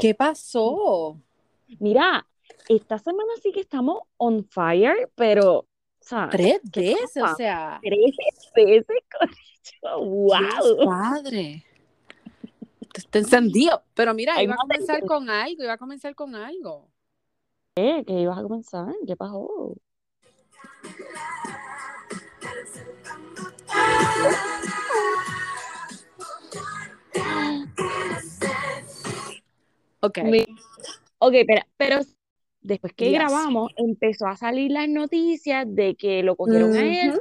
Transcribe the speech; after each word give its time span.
¿Qué 0.00 0.14
pasó? 0.14 1.20
Mira, 1.78 2.26
esta 2.68 2.98
semana 2.98 3.30
sí 3.42 3.52
que 3.52 3.60
estamos 3.60 4.00
on 4.16 4.44
fire, 4.44 5.10
pero, 5.14 5.58
o 5.58 5.66
sea, 6.00 6.28
Tres 6.30 6.60
¿qué 6.72 6.94
veces, 6.94 7.22
o 7.22 7.36
sea. 7.36 7.78
tres 7.82 8.16
veces, 8.54 8.86
corillo. 9.18 10.38
Dios 10.40 10.76
¡Wow! 10.78 10.84
padre. 10.86 11.64
Está 12.94 13.18
encendido. 13.18 13.82
Pero 13.94 14.14
mira, 14.14 14.42
iba 14.42 14.54
a 14.54 14.56
comenzar 14.56 15.04
con 15.04 15.30
algo, 15.30 15.62
iba 15.62 15.72
a 15.74 15.78
comenzar 15.78 16.14
con 16.14 16.34
algo. 16.34 16.90
¿Qué? 17.74 18.02
¿Qué 18.06 18.14
ibas 18.20 18.38
a 18.38 18.42
comenzar? 18.42 18.94
¿Qué 19.06 19.16
pasó? 19.16 19.76
Ok. 30.00 30.18
Mi- 30.24 30.46
Ok, 31.22 31.34
pero, 31.46 31.62
pero 31.76 31.98
después 32.62 32.92
que 32.94 33.06
Yes. 33.10 33.14
grabamos, 33.14 33.72
empezó 33.76 34.26
a 34.26 34.36
salir 34.36 34.70
las 34.70 34.88
noticias 34.88 35.66
de 35.68 35.94
que 35.94 36.22
lo 36.22 36.34
cogieron 36.36 36.74
a 36.74 36.86
él, 37.06 37.20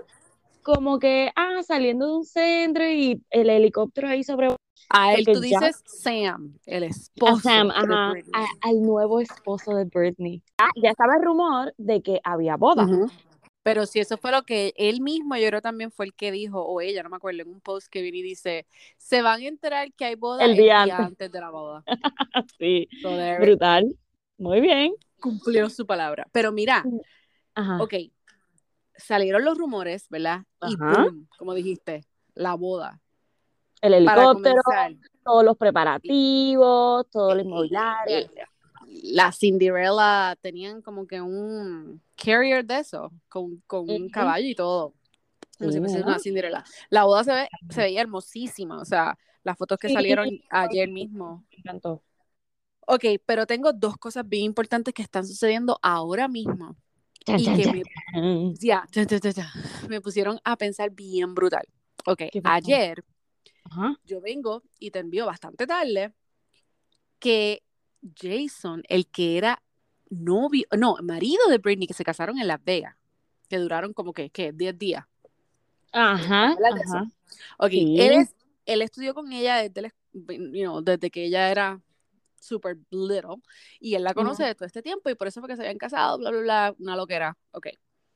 como 0.63 0.99
que, 0.99 1.31
ah, 1.35 1.61
saliendo 1.63 2.07
de 2.07 2.13
un 2.20 2.25
centro 2.25 2.87
y 2.89 3.21
el 3.29 3.49
helicóptero 3.49 4.07
ahí 4.07 4.23
sobre 4.23 4.55
A 4.89 5.13
él 5.13 5.23
porque 5.25 5.34
tú 5.34 5.45
ya- 5.45 5.59
dices 5.59 5.81
Sam, 5.85 6.57
el 6.65 6.84
a 6.84 6.87
esposo 6.87 7.39
Sam, 7.41 7.67
de 7.67 7.73
ajá, 7.75 8.13
a- 8.34 8.47
al 8.70 8.81
nuevo 8.81 9.20
esposo 9.20 9.75
de 9.75 9.84
Britney. 9.84 10.41
Ah, 10.57 10.70
ya 10.81 10.91
estaba 10.91 11.15
el 11.17 11.23
rumor 11.23 11.73
de 11.77 12.01
que 12.01 12.21
había 12.23 12.55
boda. 12.55 12.87
Pero 13.69 13.85
si 13.85 13.99
eso 13.99 14.17
fue 14.17 14.31
lo 14.31 14.41
que 14.41 14.73
él 14.77 14.99
mismo, 14.99 15.35
yo 15.35 15.47
creo 15.47 15.61
también 15.61 15.91
fue 15.91 16.07
el 16.07 16.15
que 16.15 16.31
dijo, 16.31 16.59
o 16.59 16.81
ella, 16.81 17.03
no 17.03 17.09
me 17.11 17.17
acuerdo, 17.17 17.43
en 17.43 17.49
un 17.49 17.61
post 17.61 17.85
que 17.87 18.01
viene 18.01 18.17
y 18.17 18.23
dice, 18.23 18.65
se 18.97 19.21
van 19.21 19.41
a 19.41 19.45
enterar 19.45 19.93
que 19.93 20.05
hay 20.05 20.15
boda 20.15 20.43
El 20.43 20.53
el 20.53 20.57
día 20.57 20.81
antes. 20.81 21.05
antes 21.05 21.31
de 21.31 21.39
la 21.39 21.51
boda. 21.51 21.83
Sí, 22.57 22.89
So 23.03 23.15
brutal. 23.39 23.95
Muy 24.39 24.59
bien. 24.59 24.93
cumplió 25.20 25.70
su 25.70 25.85
palabra. 25.85 26.26
Pero 26.31 26.51
mira, 26.51 26.84
Ajá. 27.53 27.77
ok, 27.84 27.93
salieron 28.98 29.45
los 29.45 29.55
rumores, 29.55 30.07
¿verdad? 30.09 30.45
Y 30.65 30.76
boom, 30.77 31.27
como 31.37 31.54
dijiste, 31.54 32.05
la 32.33 32.55
boda. 32.55 32.99
El 33.83 33.93
helicóptero, 33.93 34.61
todos 35.23 35.45
los 35.45 35.55
preparativos, 35.57 37.07
todo 37.11 37.35
lo 37.35 37.41
inmobiliario. 37.41 38.31
La 39.03 39.31
Cinderella 39.31 40.37
tenían 40.41 40.81
como 40.81 41.07
que 41.07 41.21
un 41.21 42.01
carrier 42.15 42.65
de 42.65 42.79
eso, 42.79 43.11
con, 43.27 43.61
con 43.67 43.89
un 43.89 44.09
caballo 44.09 44.47
y 44.47 44.55
todo. 44.55 44.93
Como 45.57 45.71
si 45.71 45.79
fuese 45.79 46.01
una 46.01 46.19
Cinderella. 46.19 46.63
La 46.89 47.03
boda 47.03 47.23
se, 47.23 47.33
ve, 47.33 47.49
se 47.70 47.81
veía 47.81 48.01
hermosísima, 48.01 48.79
o 48.79 48.85
sea, 48.85 49.17
las 49.43 49.57
fotos 49.57 49.77
que 49.77 49.89
salieron 49.89 50.29
ayer 50.49 50.89
mismo. 50.89 51.45
Me 51.51 51.57
encantó. 51.57 52.01
Ok, 52.87 53.05
pero 53.25 53.45
tengo 53.45 53.71
dos 53.71 53.97
cosas 53.97 54.27
bien 54.27 54.45
importantes 54.45 54.93
que 54.93 55.03
están 55.03 55.27
sucediendo 55.27 55.77
ahora 55.81 56.27
mismo 56.27 56.75
y 57.27 57.45
que 57.55 57.71
me, 57.71 57.83
ya, 58.59 58.87
ya, 58.91 59.03
ya, 59.03 59.29
ya, 59.29 59.51
me 59.87 60.01
pusieron 60.01 60.39
a 60.43 60.57
pensar 60.57 60.89
bien 60.89 61.35
brutal. 61.35 61.67
Ok, 62.05 62.23
ayer 62.45 63.03
Ajá. 63.65 63.99
yo 64.03 64.22
vengo 64.22 64.63
y 64.79 64.89
te 64.89 65.00
envío 65.00 65.25
bastante 65.25 65.67
tarde 65.67 66.13
que 67.19 67.61
Jason, 68.16 68.83
el 68.89 69.07
que 69.07 69.38
era 69.38 69.61
novio, 70.09 70.66
no, 70.78 70.97
marido 71.03 71.47
de 71.50 71.57
Britney, 71.59 71.88
que 71.88 71.94
se 71.94 72.03
casaron 72.03 72.39
en 72.39 72.47
Las 72.47 72.63
Vegas, 72.63 72.95
que 73.47 73.57
duraron 73.57 73.94
como 73.94 74.13
que, 74.13 74.29
¿qué? 74.29 74.51
10 74.51 74.78
días. 74.78 75.05
Ajá. 75.91 76.51
Ajá. 76.53 77.03
Ok, 77.57 77.72
Sí. 77.72 77.95
él, 78.00 78.13
es, 78.13 78.35
él 78.66 78.81
estudió 78.81 79.13
con 79.13 79.31
ella 79.31 79.57
desde, 79.57 79.81
la- 79.83 79.94
you 80.13 80.63
know, 80.63 80.81
desde 80.81 81.09
que 81.09 81.25
ella 81.25 81.51
era 81.51 81.81
super 82.39 82.77
little 82.89 83.38
y 83.79 83.95
él 83.95 84.03
la 84.03 84.13
conoce 84.13 84.44
de 84.44 84.55
todo 84.55 84.66
este 84.66 84.81
tiempo 84.81 85.09
y 85.09 85.16
por 85.16 85.27
eso 85.27 85.41
fue 85.41 85.50
que 85.50 85.55
se 85.55 85.61
habían 85.63 85.77
casado, 85.77 86.17
bla, 86.17 86.31
bla, 86.31 86.41
bla, 86.41 86.75
una 86.79 86.95
loquera. 86.95 87.38
Ok. 87.51 87.67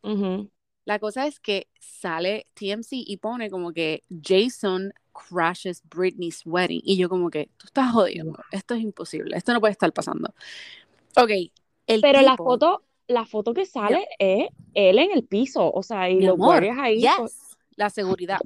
Ujú. 0.03 0.49
La 0.85 0.99
cosa 0.99 1.27
es 1.27 1.39
que 1.39 1.67
sale 1.79 2.47
TMC 2.55 2.87
y 3.05 3.17
pone 3.17 3.49
como 3.49 3.71
que 3.73 4.01
Jason 4.21 4.93
crashes 5.13 5.81
Britney's 5.89 6.41
wedding. 6.45 6.81
Y 6.83 6.97
yo 6.97 7.09
como 7.09 7.29
que, 7.29 7.49
tú 7.57 7.67
estás 7.67 7.91
jodiendo. 7.91 8.37
Esto 8.51 8.73
es 8.73 8.81
imposible. 8.81 9.37
Esto 9.37 9.53
no 9.53 9.59
puede 9.59 9.71
estar 9.71 9.91
pasando. 9.93 10.33
Ok. 11.15 11.31
El 11.87 12.01
Pero 12.01 12.21
la 12.21 12.35
foto, 12.35 12.83
la 13.07 13.25
foto 13.25 13.53
que 13.53 13.65
sale 13.65 14.07
es 14.19 14.47
él 14.73 14.99
en 14.99 15.11
el 15.11 15.23
piso, 15.23 15.71
o 15.71 15.83
sea, 15.83 16.09
y 16.09 16.15
mi 16.15 16.25
los 16.25 16.35
amor, 16.35 16.47
guardias 16.47 16.77
ahí. 16.79 17.05
pues, 17.17 17.33
yes, 17.33 17.57
la 17.75 17.89
seguridad. 17.89 18.39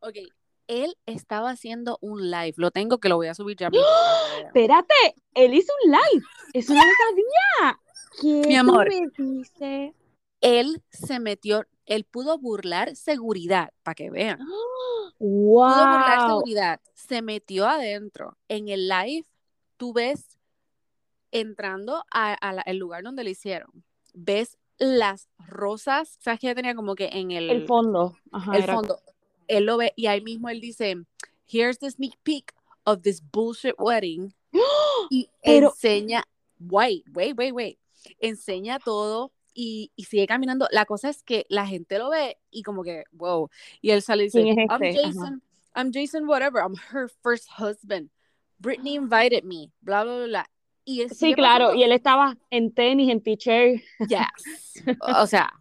Ok. 0.00 0.16
Él 0.66 0.96
estaba 1.06 1.50
haciendo 1.50 1.98
un 2.00 2.30
live. 2.30 2.54
Lo 2.56 2.70
tengo 2.70 2.98
que 2.98 3.08
lo 3.08 3.16
voy 3.16 3.26
a 3.26 3.34
subir 3.34 3.56
ya 3.56 3.68
vean. 3.68 3.84
Espérate, 4.46 4.94
él 5.34 5.54
hizo 5.54 5.72
un 5.84 5.92
live. 5.92 6.26
Eso 6.54 6.72
no 6.72 6.80
lo 6.80 6.90
sabía. 7.08 7.80
¿Qué 8.20 8.48
Mi 8.48 8.56
amor. 8.56 8.88
me? 8.88 9.94
Él 10.40 10.82
se 10.90 11.20
metió, 11.20 11.64
él 11.86 12.04
pudo 12.04 12.38
burlar 12.38 12.96
seguridad, 12.96 13.72
para 13.82 13.94
que 13.94 14.10
vean. 14.10 14.40
¡Ah! 14.40 15.10
pudo 15.18 15.68
burlar 15.76 16.18
Wow. 16.18 16.28
seguridad, 16.28 16.80
se 16.94 17.22
metió 17.22 17.66
adentro. 17.66 18.36
En 18.48 18.68
el 18.68 18.88
live, 18.88 19.24
tú 19.76 19.92
ves 19.92 20.38
entrando 21.30 22.04
al 22.10 22.76
lugar 22.78 23.02
donde 23.02 23.24
le 23.24 23.30
hicieron, 23.30 23.84
ves 24.12 24.56
las 24.78 25.28
rosas, 25.38 26.16
sabes 26.20 26.40
que 26.40 26.46
ella 26.48 26.54
tenía 26.54 26.74
como 26.74 26.94
que 26.94 27.06
en 27.12 27.30
el, 27.30 27.50
El 27.50 27.66
fondo. 27.66 28.16
Ajá, 28.32 28.56
el 28.56 28.62
era- 28.64 28.74
fondo, 28.74 29.00
él 29.48 29.64
lo 29.66 29.76
ve 29.76 29.92
y 29.96 30.06
ahí 30.06 30.20
mismo 30.20 30.48
él 30.48 30.60
dice, 30.60 30.96
here's 31.48 31.78
the 31.78 31.90
sneak 31.90 32.16
peek 32.22 32.52
of 32.84 33.02
this 33.02 33.20
bullshit 33.32 33.74
wedding 33.78 34.34
y 35.10 35.28
Pero- 35.42 35.70
enseña, 35.70 36.24
wait, 36.58 37.04
wait, 37.14 37.36
wait, 37.36 37.52
wait, 37.52 37.78
enseña 38.20 38.78
todo 38.78 39.32
y, 39.54 39.92
y 39.96 40.04
sigue 40.04 40.26
caminando. 40.26 40.66
La 40.70 40.84
cosa 40.84 41.08
es 41.08 41.22
que 41.22 41.46
la 41.48 41.66
gente 41.66 41.98
lo 41.98 42.10
ve 42.10 42.38
y 42.50 42.62
como 42.62 42.82
que, 42.82 43.04
wow, 43.12 43.48
y 43.80 43.90
él 43.90 44.02
sale 44.02 44.24
y 44.24 44.26
dice, 44.26 44.42
¿Quién 44.42 44.58
es 44.58 44.68
I'm 44.70 44.82
este? 44.82 45.00
Ajá. 45.00 45.08
Jason, 45.12 45.42
I'm 45.76 45.90
Jason 45.92 46.28
whatever, 46.28 46.60
I'm 46.62 46.74
her 46.92 47.08
first 47.22 47.48
husband. 47.58 48.10
Britney 48.58 48.94
invited 48.96 49.44
me, 49.44 49.70
bla, 49.80 50.04
bla, 50.04 50.16
bla, 50.16 50.26
bla. 50.26 50.50
Y 50.84 51.00
él 51.00 51.10
Sí, 51.10 51.32
claro, 51.32 51.66
pasando- 51.66 51.80
y 51.80 51.82
él 51.84 51.92
estaba 51.92 52.36
en 52.50 52.74
tenis, 52.74 53.10
en 53.10 53.22
t-shirt. 53.22 53.80
Yes. 54.08 54.84
O 55.18 55.26
sea, 55.26 55.52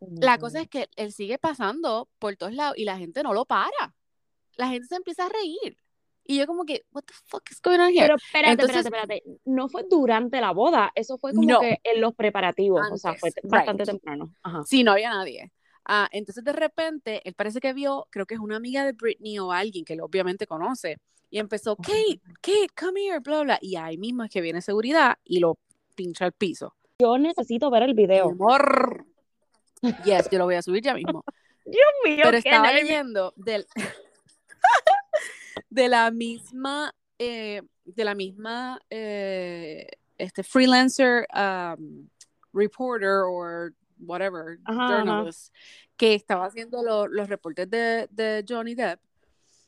la 0.00 0.38
cosa 0.38 0.62
es 0.62 0.68
que 0.68 0.88
él 0.96 1.12
sigue 1.12 1.38
pasando 1.38 2.08
por 2.18 2.34
todos 2.36 2.52
lados 2.52 2.76
y 2.76 2.84
la 2.84 2.98
gente 2.98 3.22
no 3.22 3.32
lo 3.32 3.44
para. 3.44 3.94
La 4.56 4.68
gente 4.68 4.88
se 4.88 4.96
empieza 4.96 5.26
a 5.26 5.28
reír. 5.28 5.76
Y 6.24 6.38
yo 6.38 6.46
como 6.46 6.64
que, 6.64 6.82
what 6.92 7.02
the 7.04 7.14
fuck 7.26 7.42
is 7.50 7.60
going 7.60 7.80
on 7.80 7.88
here? 7.90 8.00
Pero 8.02 8.16
espérate, 8.16 8.52
Entonces- 8.52 8.76
espérate, 8.86 9.14
espérate. 9.16 9.40
No 9.44 9.68
fue 9.68 9.84
durante 9.90 10.40
la 10.40 10.52
boda, 10.52 10.92
eso 10.94 11.18
fue 11.18 11.32
como 11.32 11.48
No. 11.48 11.60
que 11.60 11.80
en 11.82 12.00
los 12.00 12.14
preparativos, 12.14 12.80
o 12.92 12.96
sea, 12.96 13.14
fue 13.14 13.30
Antes, 13.30 13.50
bastante 13.50 13.82
right. 13.84 13.90
temprano. 13.92 14.32
Ajá. 14.42 14.62
Sí, 14.64 14.84
no 14.84 14.92
había 14.92 15.10
nadie. 15.10 15.52
Ah, 15.84 16.08
entonces 16.12 16.44
de 16.44 16.52
repente, 16.52 17.20
él 17.28 17.34
parece 17.34 17.58
que 17.60 17.72
vio, 17.72 18.06
creo 18.10 18.24
que 18.24 18.34
es 18.34 18.40
una 18.40 18.54
amiga 18.56 18.84
de 18.84 18.92
Britney 18.92 19.38
o 19.40 19.50
alguien 19.50 19.84
que 19.84 19.94
él 19.94 20.00
obviamente 20.00 20.46
conoce, 20.46 20.98
y 21.28 21.38
empezó, 21.40 21.74
Kate, 21.76 22.20
Kate, 22.40 22.68
come 22.78 23.04
here, 23.06 23.18
bla, 23.18 23.40
bla, 23.42 23.58
y 23.60 23.74
ahí 23.76 23.98
mismo 23.98 24.22
es 24.22 24.30
que 24.30 24.40
viene 24.40 24.62
seguridad 24.62 25.16
y 25.24 25.40
lo 25.40 25.58
pincha 25.96 26.24
al 26.26 26.32
piso. 26.32 26.76
Yo 27.00 27.18
necesito 27.18 27.68
ver 27.70 27.82
el 27.82 27.94
video. 27.94 28.28
amor. 28.30 29.06
Yes, 30.04 30.28
yo 30.30 30.38
lo 30.38 30.44
voy 30.44 30.54
a 30.54 30.62
subir 30.62 30.82
ya 30.84 30.94
mismo. 30.94 31.24
Dios 31.64 31.88
mío, 32.04 32.20
Pero 32.24 32.36
estaba 32.38 32.72
leyendo 32.72 33.32
del, 33.36 33.66
de 35.70 35.88
la 35.88 36.10
misma, 36.10 36.94
eh, 37.18 37.62
de 37.84 38.04
la 38.04 38.14
misma 38.14 38.80
eh, 38.90 39.86
este 40.18 40.42
freelancer 40.42 41.26
um, 41.34 42.08
reporter 42.52 43.22
o 43.26 43.70
whatever, 44.00 44.58
Ajá, 44.64 44.84
ajá. 44.84 44.88
journalist, 45.04 45.54
que 45.96 46.14
estaba 46.14 46.46
haciendo 46.46 46.82
lo- 46.82 47.06
los 47.08 47.28
reportes 47.28 47.68
de, 47.70 48.08
de 48.10 48.44
Johnny 48.48 48.74
Depp. 48.74 49.00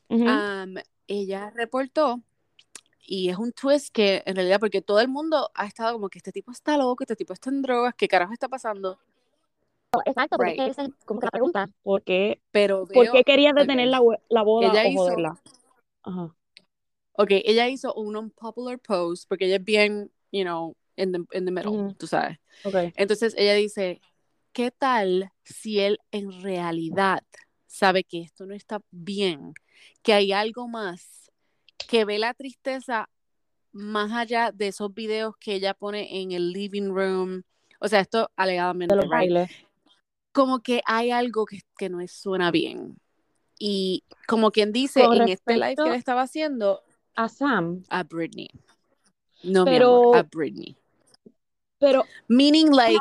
Um, 0.09 0.75
ella 1.07 1.51
reportó 1.55 2.21
y 3.07 3.29
es 3.29 3.37
un 3.37 3.51
twist 3.51 3.89
que 3.93 4.23
en 4.25 4.35
realidad 4.35 4.59
porque 4.59 4.81
todo 4.81 4.99
el 4.99 5.07
mundo 5.07 5.49
ha 5.53 5.65
estado 5.65 5.93
como 5.93 6.09
que 6.09 6.19
este 6.19 6.31
tipo 6.31 6.51
está 6.51 6.77
loco, 6.77 7.03
este 7.03 7.15
tipo 7.15 7.33
está 7.33 7.49
en 7.49 7.61
drogas, 7.61 7.93
¿qué 7.95 8.07
carajo 8.07 8.33
está 8.33 8.47
pasando? 8.47 8.97
Exacto, 10.05 10.35
porque 10.37 10.55
porque 10.57 10.71
esa 10.71 10.83
es 10.83 10.89
como 11.05 11.19
que 11.21 11.25
la 11.27 11.31
pregunta, 11.31 11.69
¿por 11.83 12.01
qué, 12.03 12.41
Pero 12.51 12.85
¿por 12.85 13.09
qué 13.11 13.23
quería 13.23 13.53
detener 13.53 13.87
la, 13.87 14.01
la 14.29 14.41
boda 14.41 14.69
Ella 14.71 14.83
o 14.83 14.87
hizo- 14.91 14.99
joderla? 15.03 15.39
Ajá. 16.05 16.35
Ok, 17.17 17.29
ella 17.31 17.67
hizo 17.69 17.93
un 17.93 18.15
unpopular 18.15 18.77
post 18.79 19.27
porque 19.27 19.45
ella 19.45 19.55
es 19.55 19.63
bien, 19.63 20.11
you 20.31 20.43
know, 20.43 20.75
in 20.97 21.11
the, 21.11 21.19
in 21.37 21.45
the 21.45 21.51
middle, 21.51 21.93
tú 21.97 22.07
sabes. 22.07 22.37
Ok. 22.63 22.75
Entonces 22.95 23.33
ella 23.37 23.53
dice, 23.53 24.01
¿qué 24.51 24.71
tal 24.71 25.31
si 25.43 25.79
él 25.79 25.97
en 26.11 26.41
realidad 26.41 27.23
sabe 27.67 28.03
que 28.03 28.21
esto 28.21 28.45
no 28.45 28.53
está 28.53 28.81
bien, 28.91 29.53
que 30.01 30.13
hay 30.13 30.31
algo 30.31 30.67
más, 30.67 31.31
que 31.87 32.05
ve 32.05 32.19
la 32.19 32.33
tristeza 32.33 33.09
más 33.71 34.11
allá 34.11 34.51
de 34.51 34.67
esos 34.67 34.93
videos 34.93 35.35
que 35.37 35.55
ella 35.55 35.73
pone 35.73 36.21
en 36.21 36.31
el 36.33 36.51
living 36.51 36.89
room? 36.89 37.43
O 37.79 37.87
sea, 37.87 38.01
esto 38.01 38.29
alegadamente, 38.35 38.93
De 38.93 39.01
los 39.01 39.09
right? 39.09 39.31
bailes. 39.31 39.51
como 40.33 40.59
que 40.59 40.81
hay 40.85 41.11
algo 41.11 41.45
que, 41.45 41.61
que 41.77 41.89
no 41.89 42.05
suena 42.07 42.51
bien. 42.51 42.97
Y 43.57 44.03
como 44.27 44.51
quien 44.51 44.71
dice, 44.71 45.03
Con 45.05 45.21
en 45.21 45.29
este 45.29 45.53
live 45.55 45.75
que 45.75 45.83
él 45.89 45.95
estaba 45.95 46.21
haciendo 46.23 46.81
A 47.15 47.29
Sam, 47.29 47.83
a 47.89 48.03
Britney. 48.03 48.49
No, 49.43 49.63
mi 49.63 49.71
Pero- 49.71 49.95
amor, 50.01 50.17
a 50.17 50.23
Britney. 50.23 50.75
Pero 51.79 52.03
Meaning 52.27 52.71
like, 52.75 52.99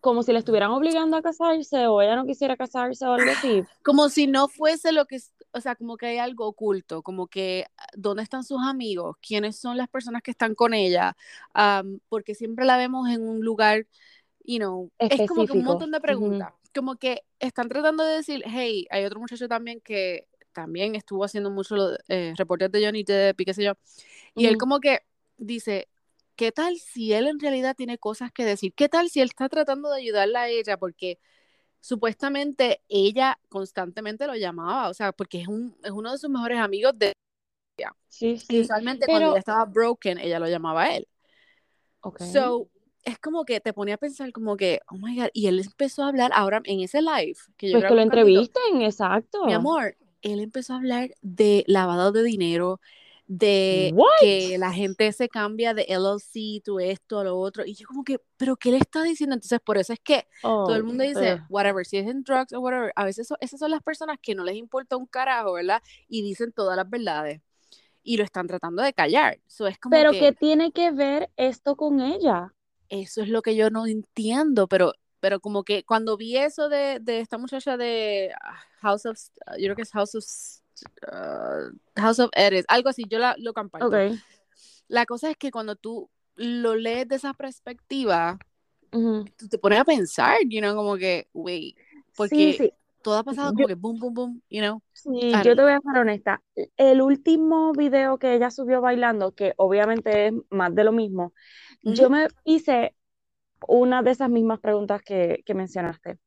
como 0.00 0.22
si 0.22 0.32
le 0.32 0.38
estuvieran 0.38 0.70
obligando 0.70 1.16
a 1.16 1.22
casarse 1.22 1.86
o 1.86 2.00
ella 2.02 2.16
no 2.16 2.26
quisiera 2.26 2.56
casarse 2.56 3.04
o 3.06 3.12
algo 3.12 3.30
así. 3.30 3.62
como 3.84 4.08
si 4.08 4.26
no 4.26 4.48
fuese 4.48 4.92
lo 4.92 5.06
que, 5.06 5.16
es- 5.16 5.32
o 5.52 5.60
sea, 5.60 5.74
como 5.76 5.96
que 5.96 6.06
hay 6.06 6.18
algo 6.18 6.46
oculto, 6.46 7.02
como 7.02 7.26
que 7.26 7.66
dónde 7.96 8.22
están 8.22 8.44
sus 8.44 8.60
amigos, 8.62 9.16
quiénes 9.20 9.56
son 9.58 9.76
las 9.76 9.88
personas 9.88 10.22
que 10.22 10.30
están 10.30 10.54
con 10.54 10.74
ella, 10.74 11.16
Am, 11.54 12.00
porque 12.08 12.34
siempre 12.34 12.64
la 12.64 12.76
vemos 12.76 13.08
en 13.08 13.26
un 13.28 13.40
lugar, 13.40 13.86
you 14.44 14.58
know, 14.58 14.90
es 14.98 15.28
como 15.28 15.46
que 15.46 15.52
un 15.58 15.64
montón 15.64 15.90
de 15.90 16.00
preguntas, 16.00 16.52
como 16.74 16.96
que 16.96 17.22
están 17.38 17.68
tratando 17.68 18.04
de 18.04 18.16
decir, 18.16 18.42
hey, 18.46 18.86
hay 18.90 19.04
otro 19.04 19.20
muchacho 19.20 19.48
también 19.48 19.80
que 19.80 20.26
también 20.52 20.94
estuvo 20.94 21.24
haciendo 21.24 21.50
mucho 21.50 21.76
lo- 21.76 21.96
eh, 22.08 22.32
reportes 22.36 22.70
de 22.72 22.84
Johnny 22.84 23.04
Depp 23.04 23.40
y 23.40 23.44
qué 23.44 23.54
sé 23.54 23.64
yo, 23.64 23.74
y 24.34 24.46
él 24.46 24.56
como 24.58 24.80
que 24.80 25.00
dice, 25.36 25.88
¿qué 26.36 26.52
tal 26.52 26.78
si 26.78 27.12
él 27.12 27.26
en 27.28 27.38
realidad 27.40 27.74
tiene 27.76 27.98
cosas 27.98 28.32
que 28.32 28.44
decir? 28.44 28.72
¿Qué 28.74 28.88
tal 28.88 29.10
si 29.10 29.20
él 29.20 29.28
está 29.28 29.48
tratando 29.48 29.90
de 29.90 29.98
ayudarla 30.00 30.42
a 30.42 30.48
ella? 30.48 30.76
Porque 30.76 31.18
supuestamente 31.80 32.82
ella 32.88 33.38
constantemente 33.48 34.26
lo 34.26 34.34
llamaba, 34.34 34.88
o 34.88 34.94
sea, 34.94 35.12
porque 35.12 35.40
es, 35.40 35.48
un, 35.48 35.76
es 35.82 35.90
uno 35.90 36.12
de 36.12 36.18
sus 36.18 36.30
mejores 36.30 36.58
amigos 36.58 36.92
de... 36.96 37.12
Sí, 38.08 38.32
Y 38.32 38.38
sí. 38.38 38.60
usualmente 38.60 39.06
cuando 39.06 39.20
Pero- 39.20 39.30
ella 39.32 39.38
estaba 39.38 39.64
broken, 39.64 40.18
ella 40.18 40.38
lo 40.38 40.46
llamaba 40.48 40.82
a 40.82 40.96
él. 40.96 41.08
Ok. 42.02 42.20
So, 42.20 42.68
es 43.04 43.18
como 43.18 43.44
que 43.44 43.60
te 43.60 43.72
ponía 43.72 43.94
a 43.96 43.98
pensar 43.98 44.32
como 44.32 44.56
que, 44.56 44.80
oh 44.88 44.96
my 44.98 45.16
God, 45.18 45.28
y 45.32 45.46
él 45.48 45.60
empezó 45.60 46.04
a 46.04 46.08
hablar 46.08 46.30
ahora 46.34 46.60
en 46.64 46.80
ese 46.80 47.02
live, 47.02 47.36
que 47.56 47.70
yo 47.70 47.78
Pues 47.78 47.84
que 47.84 47.94
lo 47.94 48.02
entrevisten, 48.02 48.82
exacto. 48.82 49.38
mi 49.42 49.52
amor, 49.52 49.96
él 50.22 50.40
empezó 50.40 50.74
a 50.74 50.76
hablar 50.76 51.10
de 51.22 51.64
lavado 51.66 52.12
de 52.12 52.22
dinero, 52.22 52.80
de 53.26 53.96
What? 53.96 54.16
que 54.16 54.56
la 54.58 54.72
gente 54.72 55.12
se 55.12 55.28
cambia 55.30 55.72
de 55.74 55.84
LLC, 55.88 56.60
tú 56.64 56.78
esto, 56.80 57.20
a 57.20 57.24
lo 57.24 57.38
otro, 57.38 57.64
y 57.64 57.74
yo 57.74 57.86
como 57.86 58.04
que, 58.04 58.18
pero 58.36 58.56
¿qué 58.56 58.70
le 58.70 58.78
está 58.78 59.02
diciendo? 59.02 59.34
Entonces, 59.34 59.60
por 59.64 59.78
eso 59.78 59.92
es 59.94 60.00
que 60.00 60.26
todo 60.62 60.76
el 60.76 60.84
Oh, 60.84 60.84
mundo 60.84 61.04
dice, 61.04 61.38
whatever, 61.48 61.86
si 61.86 61.96
es 61.98 62.06
en 62.08 62.22
drugs 62.22 62.52
o 62.52 62.60
whatever, 62.60 62.92
a 62.96 63.04
veces 63.04 63.28
so- 63.28 63.36
esas 63.40 63.60
son 63.60 63.70
las 63.70 63.82
personas 63.82 64.18
que 64.20 64.34
no 64.34 64.44
les 64.44 64.56
importa 64.56 64.96
un 64.96 65.06
carajo, 65.06 65.54
¿verdad? 65.54 65.82
Y 66.08 66.22
dicen 66.22 66.52
todas 66.52 66.76
las 66.76 66.88
verdades. 66.90 67.40
Y 68.02 68.16
lo 68.18 68.24
están 68.24 68.46
tratando 68.48 68.82
de 68.82 68.92
callar. 68.94 69.40
So, 69.48 69.66
es 69.68 69.78
como 69.78 70.04
Pero 70.04 70.16
que 70.16 70.16
¿qué 70.16 70.32
tiene 70.32 70.72
que 70.72 70.90
ver 70.90 71.30
esto 71.36 71.76
con 71.76 72.00
ella? 72.00 72.54
Eso 72.90 73.22
es 73.22 73.28
lo 73.28 73.40
que 73.40 73.56
yo 73.56 73.70
no 73.70 73.86
entiendo, 73.86 74.68
pero, 74.68 74.92
pero 75.20 75.40
como 75.40 75.64
que 75.64 75.84
cuando 75.84 76.16
vi 76.16 76.36
eso 76.36 76.68
de, 76.68 76.98
de 77.00 77.20
esta 77.20 77.38
muchacha 77.38 77.76
de 77.76 78.32
ah, 78.42 78.62
House 78.80 79.06
of, 79.06 79.18
yo 79.56 79.64
creo 79.64 79.76
que 79.76 79.82
es 79.82 79.92
House 79.92 80.14
of, 80.14 80.24
uh, 81.10 81.76
House 81.96 82.18
of 82.18 82.30
Edits, 82.34 82.66
algo 82.68 82.88
así, 82.90 83.04
yo 83.08 83.18
la, 83.18 83.34
lo 83.38 83.54
comparto. 83.54 83.90
La 84.88 85.06
cosa 85.06 85.30
es 85.30 85.36
que 85.36 85.50
cuando 85.50 85.76
tú 85.76 86.10
lo 86.34 86.74
lees 86.74 87.06
de 87.06 87.16
esa 87.16 87.32
perspectiva, 87.32 88.38
Ujú. 88.92 89.24
tú 89.36 89.48
te 89.48 89.58
pones 89.58 89.78
a 89.78 89.84
pensar, 89.84 90.38
you 90.48 90.60
know, 90.60 90.74
como 90.74 90.96
que, 90.96 91.28
wait, 91.32 91.76
Sí, 91.76 92.14
porque 92.16 92.54
sí. 92.58 92.72
Todo 93.02 93.16
ha 93.18 93.24
pasado 93.24 93.52
Yo- 93.52 93.54
como 93.54 93.66
que 93.68 93.74
boom, 93.74 93.98
boom, 93.98 94.14
boom, 94.14 94.42
you 94.50 94.60
know. 94.60 94.82
Sí, 94.92 95.40
yo 95.40 95.56
te 95.56 95.62
voy 95.62 95.72
a 95.72 95.80
ser 95.80 95.98
honesta. 96.00 96.42
El 96.76 97.00
último 97.00 97.72
video 97.72 98.18
que 98.18 98.34
ella 98.34 98.50
subió 98.50 98.80
bailando, 98.82 99.32
que 99.34 99.54
obviamente 99.56 100.26
es 100.28 100.34
más 100.50 100.74
de 100.74 100.84
lo 100.84 100.92
mismo, 100.92 101.32
yo 101.84 102.10
me 102.10 102.28
hice 102.44 102.94
una 103.68 104.02
de 104.02 104.12
esas 104.12 104.30
mismas 104.30 104.60
preguntas 104.60 105.02
que, 105.02 105.42
que 105.46 105.54
mencionaste, 105.54 106.18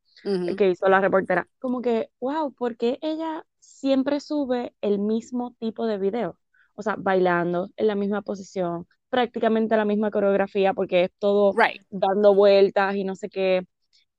que 0.58 0.70
hizo 0.72 0.88
la 0.90 1.02
reportera. 1.02 1.48
Como 1.60 1.82
que, 1.82 2.10
wow, 2.22 2.54
¿por 2.54 2.78
qué 2.78 3.00
ella 3.02 3.46
siempre 3.60 4.20
sube 4.22 4.76
el 4.82 5.00
mismo 5.00 5.56
tipo 5.60 5.88
de 5.88 5.98
video? 6.00 6.40
O 6.76 6.84
sea, 6.84 6.96
bailando 6.98 7.70
en 7.78 7.88
la 7.88 7.96
misma 7.96 8.22
posición, 8.24 8.88
prácticamente 9.10 9.78
la 9.78 9.86
misma 9.86 10.12
coreografía, 10.12 10.74
porque 10.74 11.06
es 11.06 11.12
todo 11.20 11.58
Right, 11.58 11.82
dando 11.90 12.36
vueltas 12.36 12.96
y 12.96 13.04
no 13.06 13.16
sé 13.16 13.30
qué. 13.30 13.68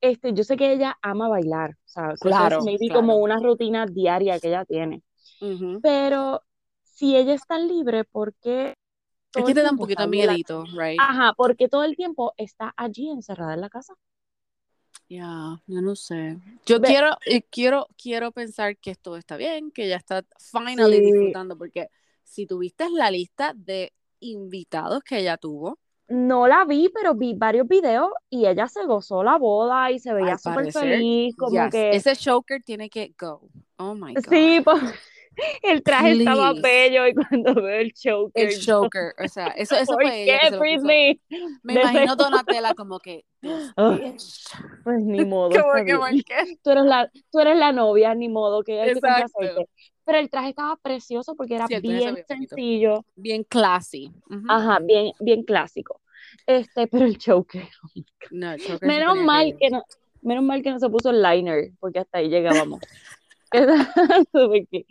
Este, 0.01 0.33
yo 0.33 0.43
sé 0.43 0.55
que 0.57 0.71
ella 0.73 0.97
ama 1.01 1.27
bailar, 1.29 1.71
o 1.71 1.87
sea, 1.87 2.13
Claro, 2.19 2.59
claro. 2.87 3.01
como 3.01 3.17
una 3.17 3.39
rutina 3.39 3.85
diaria 3.87 4.39
que 4.39 4.49
ella 4.49 4.65
tiene. 4.65 5.01
Pero 5.81 6.41
si 6.83 7.15
ella 7.15 7.33
es 7.33 7.45
tan 7.47 7.67
libre, 7.67 8.03
¿por 8.03 8.33
qué 8.35 8.73
Es 9.35 9.45
que 9.45 9.53
te 9.53 9.61
da 9.61 9.71
un 9.71 9.77
poquito 9.77 10.01
está 10.03 10.07
miedito, 10.07 10.65
right? 10.77 10.99
Ajá, 10.99 11.33
porque 11.35 11.67
todo 11.67 11.83
el 11.83 11.95
tiempo 11.95 12.33
está 12.37 12.73
allí 12.77 13.09
encerrada 13.09 13.53
en 13.55 13.61
la 13.61 13.69
casa. 13.69 13.93
Ya, 15.09 15.61
yo 15.67 15.81
no 15.81 15.95
sé. 15.95 16.39
Yo 16.65 16.79
Ve- 16.81 16.87
quiero, 16.87 17.09
eh, 17.25 17.43
quiero, 17.43 17.87
quiero 18.01 18.31
pensar 18.31 18.77
que 18.77 18.95
todo 18.95 19.17
está 19.17 19.37
bien, 19.37 19.71
que 19.71 19.85
ella 19.85 19.97
está 19.97 20.23
finally 20.51 20.95
Sí. 20.97 21.01
disfrutando, 21.01 21.57
porque 21.57 21.89
si 22.23 22.47
tuviste 22.47 22.89
la 22.89 23.11
lista 23.11 23.53
de 23.55 23.93
invitados 24.19 25.03
que 25.03 25.19
ella 25.19 25.37
tuvo, 25.37 25.79
No 26.07 26.47
la 26.47 26.65
vi, 26.65 26.89
pero 26.93 27.15
vi 27.15 27.33
varios 27.33 27.67
videos 27.67 28.09
y 28.29 28.45
ella 28.45 28.67
se 28.67 28.85
gozó 28.85 29.23
la 29.23 29.37
boda 29.37 29.89
y 29.91 29.99
se 29.99 30.13
veía 30.13 30.37
súper 30.37 30.71
feliz, 30.71 31.35
como 31.35 31.63
yes, 31.63 31.71
que 31.71 31.95
ese 31.95 32.15
choker 32.15 32.61
tiene 32.63 32.89
que 32.89 33.13
go. 33.19 33.49
Oh 33.77 33.95
my 33.95 34.13
God. 34.13 34.23
sí, 34.29 34.61
pues, 34.63 34.81
el 35.63 35.83
traje 35.83 36.11
estaba 36.11 36.53
bello 36.53 37.07
y 37.07 37.13
cuando 37.13 37.55
veo 37.55 37.79
el 37.79 37.93
choker, 37.93 38.47
El 38.47 38.59
choker, 38.59 39.13
o 39.23 39.27
sea, 39.27 39.47
eso, 39.47 39.75
eso 39.75 39.93
¿por 39.93 40.03
fue 40.03 40.23
ella 40.23 40.39
que. 40.49 40.57
Britney? 40.57 41.21
Me 41.63 41.73
imagino. 41.73 42.15
Donatella 42.15 42.73
como 42.73 42.99
que. 42.99 43.25
Pues 44.83 44.99
ni 45.01 45.25
modo, 45.25 45.49
Como 45.49 46.05
que. 46.23 46.57
Tú 46.63 46.71
eres 46.71 46.85
la, 46.85 47.11
tú 47.31 47.39
eres 47.39 47.57
la 47.57 47.71
novia, 47.71 48.15
ni 48.15 48.29
modo, 48.29 48.63
que 48.63 48.81
hay 48.81 48.89
Exacto. 48.89 49.67
Pero 50.05 50.19
el 50.19 50.29
traje 50.29 50.49
estaba 50.49 50.75
precioso 50.77 51.35
porque 51.35 51.55
era 51.55 51.67
Sí, 51.67 51.79
bien 51.79 51.99
bonito. 51.99 52.27
sencillo, 52.27 53.05
Bien 53.15 53.43
classy. 53.43 54.11
Ujú. 54.29 54.47
ajá, 54.47 54.79
bien, 54.79 55.13
bien 55.19 55.43
clásico. 55.43 56.01
Este, 56.45 56.87
pero 56.91 57.05
el 57.05 57.17
choker. 57.17 57.67
No, 58.31 58.51
el 58.53 58.59
choker 58.61 58.89
Menos 58.89 59.17
mal 59.25 59.47
ir. 59.47 59.55
que 59.59 59.69
no, 59.69 59.83
menos 60.21 60.43
mal 60.43 60.61
que 60.61 60.71
no 60.71 60.79
se 60.79 60.89
puso 60.89 61.09
el 61.09 61.21
liner, 61.21 61.71
porque 61.79 61.99
hasta 61.99 62.19
ahí 62.19 62.29
llegábamos. 62.29 62.81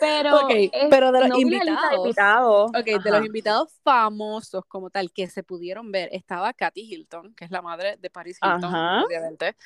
Pero, 0.00 0.36
Ok, 0.36 0.50
eh, 0.50 0.88
pero 0.90 1.12
de 1.12 1.20
los 1.20 1.28
no 1.28 1.36
de 1.36 1.40
invitados, 1.42 1.96
invitados. 1.96 2.70
ok, 2.72 3.04
de 3.04 3.10
los 3.10 3.24
invitados 3.26 3.72
famosos 3.84 4.64
como 4.66 4.90
tal 4.90 5.12
que 5.12 5.28
se 5.28 5.42
pudieron 5.42 5.92
ver, 5.92 6.08
estaba 6.12 6.52
Kathy 6.52 6.82
Hilton, 6.92 7.34
que 7.34 7.44
es 7.44 7.50
la 7.50 7.62
madre 7.62 7.96
de 7.98 8.10
Paris 8.10 8.38
Hilton, 8.42 8.74
obviamente. 8.74 9.56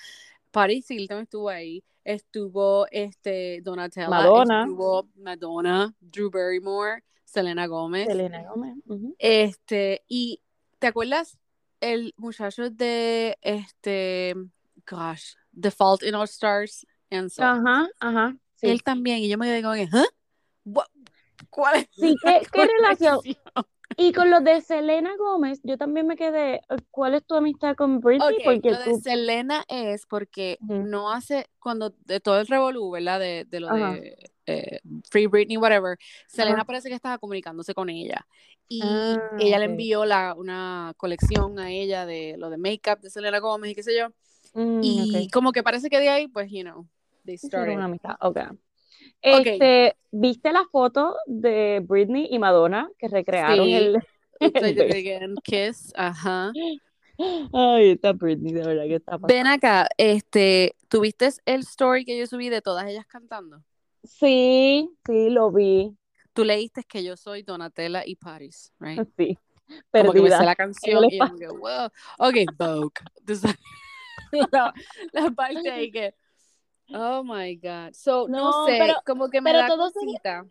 Paris 0.55 0.89
Hilton 0.89 1.23
estuvo 1.23 1.49
ahí, 1.49 1.83
estuvo 2.05 2.87
este 2.93 3.61
Donatella, 3.63 4.09
Madonna. 4.09 4.61
estuvo 4.63 5.09
Madonna, 5.17 5.93
Drew 6.01 6.31
Barrymore, 6.31 7.03
Selena 7.25 7.67
Gómez, 7.67 8.07
Selena 8.07 8.45
Gómez. 8.45 8.77
este, 9.19 10.05
y 10.07 10.41
¿te 10.79 10.87
acuerdas 10.87 11.37
el 11.81 12.15
muchacho 12.17 12.71
de 12.71 13.37
este, 13.43 14.35
gosh, 14.89 15.35
The 15.61 15.73
Fault 15.73 16.05
in 16.05 16.15
Our 16.15 16.29
Stars, 16.29 16.87
Enzo? 17.11 17.43
Ajá, 17.43 17.89
ajá. 17.99 18.37
Sí. 18.55 18.69
Él 18.69 18.85
también, 18.85 19.19
y 19.19 19.29
yo 19.29 19.37
me 19.37 19.47
quedé 19.47 19.61
como 19.63 19.75
que, 19.75 19.89
¿huh? 19.93 20.83
¿Cuál 21.51 21.81
es 21.81 21.89
Sí, 21.91 22.15
la 22.23 22.41
¿qué, 22.41 22.47
qué 22.53 22.67
relación? 22.81 23.19
Y 23.97 24.13
con 24.13 24.31
los 24.31 24.43
de 24.43 24.61
Selena 24.61 25.17
Gómez, 25.17 25.61
yo 25.63 25.79
también 25.79 26.07
me 26.07 26.17
quedé, 26.17 26.57
eh, 26.57 26.61
¿cuál 26.91 27.15
es 27.15 27.25
tu 27.25 27.35
amistad 27.35 27.77
con 27.77 28.01
Britney? 28.01 28.39
Ok, 28.39 28.45
Porque 28.45 28.71
lo 28.71 28.79
de 28.79 28.85
tú, 28.87 29.01
Selena 29.01 29.65
es 29.69 30.07
porque 30.07 30.59
Ujú. 30.61 30.75
no 30.89 31.11
hace, 31.13 31.47
cuando 31.61 31.95
de 32.05 32.21
todo 32.21 32.41
el 32.41 32.47
revolú, 32.47 32.91
¿verdad? 32.91 33.21
De, 33.21 33.45
de 33.45 33.61
lo 33.61 33.69
Ajá. 33.69 33.95
de 33.95 34.17
eh, 34.47 34.81
Free 35.11 35.27
Britney, 35.27 35.57
whatever, 35.57 35.97
Selena 36.27 36.57
Ajá. 36.57 36.65
parece 36.65 36.89
que 36.89 36.95
estaba 36.95 37.19
comunicándose 37.19 37.75
con 37.75 37.89
ella. 37.91 38.27
Y 38.69 38.83
Ah, 38.85 39.37
ella 39.39 39.59
le 39.59 39.67
ok. 39.67 39.71
envió 39.71 40.05
la, 40.05 40.35
una 40.35 40.95
colección 40.97 41.59
a 41.59 41.71
ella 41.71 42.07
de 42.07 42.37
lo 42.39 42.51
de 42.51 42.57
make-up 42.59 43.01
de 43.01 43.11
Selena 43.11 43.39
Gómez 43.39 43.71
y 43.71 43.75
qué 43.75 43.83
sé 43.83 43.97
yo. 43.97 44.09
Mm, 44.55 44.81
Y 44.81 45.29
ok. 45.29 45.33
como 45.33 45.53
que 45.53 45.63
parece 45.63 45.89
que 45.89 46.01
de 46.01 46.09
ahí, 46.09 46.29
pues, 46.29 46.51
you 46.51 46.63
know, 46.63 46.87
they 47.25 47.37
Hicieron 47.37 47.75
una 47.75 47.85
started. 47.85 47.85
amistad, 47.85 48.17
ok. 48.21 48.39
Este, 49.25 49.97
¿viste 50.11 50.53
la 50.53 50.65
foto 50.71 51.17
de 51.27 51.81
Britney 51.87 52.29
y 52.31 52.39
Madonna 52.39 52.91
que 52.99 53.09
recrearon 53.09 53.67
sí, 53.67 53.73
el, 53.73 53.99
el 54.41 55.35
kiss, 55.43 55.93
ajá. 55.97 56.53
Ay, 57.53 57.91
esta 57.91 58.13
Britney, 58.13 58.53
de 58.53 58.65
verdad, 58.65 58.85
¿qué 58.85 58.97
está 58.97 59.13
Ven 59.13 59.21
pasando? 59.23 59.51
acá, 59.55 59.89
este, 59.97 60.77
¿tuviste 60.89 61.31
el 61.47 61.61
story 61.61 62.05
que 62.05 62.19
yo 62.19 62.27
subí 62.27 62.49
de 62.49 62.61
todas 62.61 62.87
ellas 62.87 63.07
cantando? 63.07 63.63
Sí, 64.03 64.91
sí, 65.07 65.31
lo 65.31 65.51
vi, 65.51 65.97
Tú 66.33 66.45
leíste 66.45 66.83
que 66.83 67.05
yo 67.05 67.17
soy 67.17 67.43
Donatella 67.43 68.03
y 68.05 68.17
Paris, 68.17 68.73
right? 68.81 69.09
sí, 69.17 69.39
Como 69.97 70.13
que 70.13 70.21
me 70.21 70.31
sé 70.31 70.37
perdida 70.37 70.45
la 70.45 70.57
canción 70.57 71.05
y 71.09 71.19
yo 71.19 71.37
que, 71.39 71.49
wow, 71.49 71.89
ok, 72.19 72.35
Vogue. 72.59 72.93
La, 74.53 74.73
la 75.13 75.31
parte 75.31 75.71
ahí 75.71 75.93
que, 75.93 76.15
oh 76.93 77.23
my 77.25 77.57
God. 77.57 77.93
So, 77.95 78.29
no 78.29 78.51
No, 78.51 78.67
sé, 78.67 78.77
pero, 78.79 78.95
como 79.07 79.29
que 79.31 79.41
me 79.41 79.51
pero 79.51 79.63
da 79.63 79.69
todo 79.69 79.93
cosita. 79.93 80.47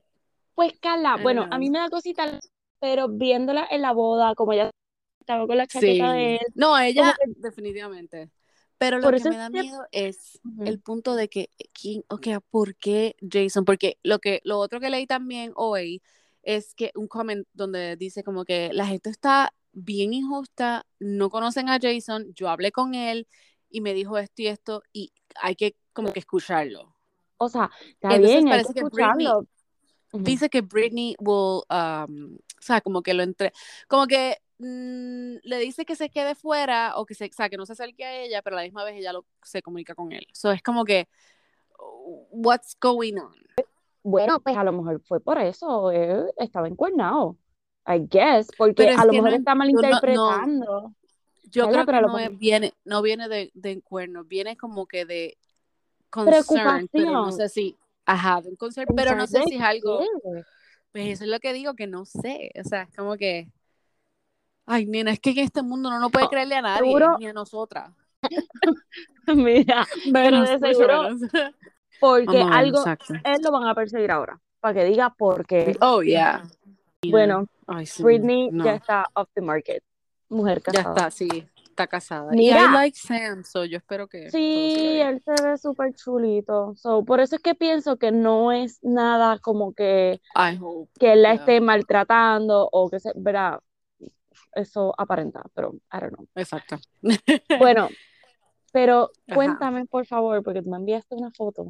pues 0.55 0.73
Carla, 0.79 1.17
bueno, 1.17 1.47
a 1.49 1.57
mí 1.57 1.69
me 1.69 1.79
da 1.79 1.89
cosita, 1.89 2.39
pero 2.79 3.07
viéndola 3.09 3.67
en 3.69 3.81
la 3.81 3.91
boda, 3.93 4.35
como 4.35 4.53
ella 4.53 4.71
estaba 5.19 5.47
con 5.47 5.57
la 5.57 5.67
chaqueta 5.67 6.13
de 6.13 6.35
él, 6.35 6.47
No, 6.55 6.77
ella, 6.77 7.15
que, 7.23 7.31
definitivamente. 7.37 8.29
Pero 8.77 8.99
lo 8.99 9.11
que 9.11 9.29
me 9.29 9.37
da 9.37 9.49
miedo 9.49 9.85
es 9.91 10.41
el 10.65 10.79
punto 10.81 11.15
de 11.15 11.29
que, 11.29 11.49
¿quién, 11.79 12.03
ok, 12.09 12.27
¿por 12.49 12.75
qué 12.75 13.15
Jason? 13.21 13.63
Porque 13.63 13.97
lo 14.03 14.19
que, 14.19 14.41
lo 14.43 14.59
otro 14.59 14.79
que 14.81 14.89
leí 14.89 15.07
también 15.07 15.53
hoy 15.55 16.01
es 16.41 16.75
que 16.75 16.91
un 16.95 17.07
comment 17.07 17.47
donde 17.53 17.95
dice 17.95 18.23
como 18.23 18.43
que 18.43 18.73
la 18.73 18.85
gente 18.85 19.09
está 19.09 19.53
bien 19.71 20.13
injusta, 20.13 20.85
no 20.99 21.29
conocen 21.29 21.69
a 21.69 21.79
Jason, 21.81 22.33
yo 22.35 22.49
hablé 22.49 22.71
con 22.73 22.93
él 22.93 23.27
y 23.69 23.79
me 23.79 23.93
dijo 23.93 24.17
esto 24.17 24.41
y 24.41 24.47
esto 24.47 24.83
y 24.91 25.13
hay 25.41 25.55
que 25.55 25.75
como 25.93 26.11
que 26.11 26.19
escucharlo. 26.19 26.95
O 27.37 27.49
sea, 27.49 27.69
está 27.87 28.17
bien, 28.17 28.47
hay 28.47 28.63
que 28.63 28.79
escucharlo. 28.79 29.47
Dice 30.13 30.49
que 30.49 30.61
Britney 30.61 31.15
will, 31.19 31.63
um, 31.69 32.35
o 32.35 32.61
sea, 32.61 32.81
como 32.81 33.01
que 33.01 33.15
lo 33.15 33.23
entre, 33.23 33.51
como 33.87 34.05
que 34.05 34.37
mm, 34.59 35.37
le 35.41 35.57
dice 35.59 35.85
que 35.85 35.95
se 35.95 36.09
quede 36.09 36.35
fuera 36.35 36.93
o 36.97 37.05
que, 37.05 37.15
se, 37.15 37.25
o 37.25 37.33
sea, 37.33 37.49
que 37.49 37.57
no 37.57 37.65
se 37.65 37.73
acerque 37.73 38.05
a 38.05 38.21
ella, 38.21 38.43
pero 38.43 38.55
a 38.55 38.59
la 38.59 38.65
misma 38.65 38.83
vez 38.83 38.95
ella 38.95 39.11
lo, 39.11 39.25
se 39.41 39.63
comunica 39.63 39.95
con 39.95 40.11
él. 40.11 40.27
So 40.31 40.51
es 40.51 40.61
como 40.61 40.85
que, 40.85 41.07
what's 42.29 42.77
going 42.79 43.15
on? 43.15 43.35
Bueno, 44.03 44.39
pues 44.39 44.55
a 44.55 44.63
lo 44.63 44.71
mejor 44.71 45.01
fue 45.01 45.19
por 45.19 45.39
eso, 45.39 45.89
él 45.91 46.25
estaba 46.37 46.67
encuernado. 46.67 47.37
I 47.85 48.07
guess, 48.09 48.47
porque 48.57 48.89
a 48.89 49.05
lo 49.05 49.11
mejor 49.11 49.33
está 49.33 49.55
malinterpretando. 49.55 50.93
Yo 51.49 51.69
creo 51.69 51.85
que 51.85 52.01
no, 52.01 52.17
viene, 52.37 52.73
no 52.85 53.01
viene 53.01 53.27
de, 53.27 53.51
de 53.53 53.81
cuernos, 53.81 54.27
viene 54.27 54.57
como 54.57 54.87
que 54.87 55.05
de 55.05 55.37
concern, 56.13 56.87
pero 56.91 57.11
no 57.11 57.31
sé 57.31 57.49
si, 57.49 57.75
ajá, 58.05 58.41
de 58.41 58.49
un 58.49 58.55
concern, 58.55 58.93
pero 58.95 59.15
no 59.15 59.25
sé 59.25 59.43
si 59.45 59.55
es 59.55 59.61
algo, 59.61 59.99
pues 60.91 61.07
eso 61.07 61.23
es 61.23 61.29
lo 61.29 61.39
que 61.39 61.53
digo, 61.53 61.73
que 61.73 61.87
no 61.87 62.05
sé, 62.05 62.51
o 62.59 62.63
sea, 62.63 62.83
es 62.83 62.95
como 62.95 63.17
que, 63.17 63.49
ay, 64.67 64.85
nena, 64.85 65.11
es 65.11 65.19
que 65.19 65.31
en 65.31 65.39
este 65.39 65.63
mundo 65.63 65.89
no, 65.89 65.99
no 65.99 66.11
puede 66.11 66.27
creerle 66.27 66.55
a 66.55 66.61
nadie, 66.61 66.95
ni 67.17 67.25
a 67.25 67.33
nosotras. 67.33 67.91
Mira, 69.35 69.87
pero 70.11 70.41
de 70.41 70.59
seguro, 70.59 71.09
porque 71.99 72.41
algo, 72.41 72.83
él 73.23 73.41
lo 73.41 73.51
van 73.51 73.67
a 73.67 73.73
perseguir 73.73 74.11
ahora, 74.11 74.39
para 74.59 74.75
que 74.75 74.85
diga 74.85 75.09
por 75.09 75.47
qué. 75.47 75.75
Oh, 75.81 76.03
yeah. 76.03 76.43
Bueno, 77.09 77.47
Britney 77.99 78.49
ya 78.53 78.75
está 78.75 79.05
off 79.15 79.29
the 79.33 79.41
market. 79.41 79.83
Mujer 80.29 80.61
casada. 80.61 80.83
Ya 80.83 80.89
está, 80.89 81.11
sí, 81.11 81.47
está 81.73 81.87
casada. 81.87 82.31
Mira, 82.31 82.61
y 82.61 82.63
I 82.63 82.71
like 82.71 82.97
Sam, 82.97 83.43
so 83.43 83.65
yo 83.65 83.77
espero 83.77 84.07
que. 84.07 84.29
Sí, 84.29 84.99
él 85.01 85.21
se 85.23 85.43
ve 85.43 85.57
súper 85.57 85.93
chulito. 85.93 86.73
So, 86.75 87.03
por 87.03 87.19
eso 87.19 87.35
es 87.35 87.41
que 87.41 87.55
pienso 87.55 87.97
que 87.97 88.11
no 88.11 88.51
es 88.51 88.79
nada 88.83 89.39
como 89.39 89.73
que, 89.73 90.21
que 90.99 91.13
él 91.13 91.23
la 91.23 91.33
esté 91.33 91.59
maltratando 91.61 92.69
o 92.71 92.89
que 92.89 92.99
se. 92.99 93.11
Verá, 93.15 93.59
eso 94.53 94.93
aparenta, 94.97 95.43
pero 95.53 95.73
I 95.91 95.99
don't 95.99 96.13
know. 96.13 96.27
Exacto. 96.35 96.77
Bueno, 97.59 97.89
pero 98.71 99.11
cuéntame, 99.33 99.85
por 99.85 100.05
favor, 100.05 100.43
porque 100.43 100.61
tú 100.61 100.69
me 100.69 100.77
enviaste 100.77 101.15
una 101.15 101.31
foto 101.31 101.69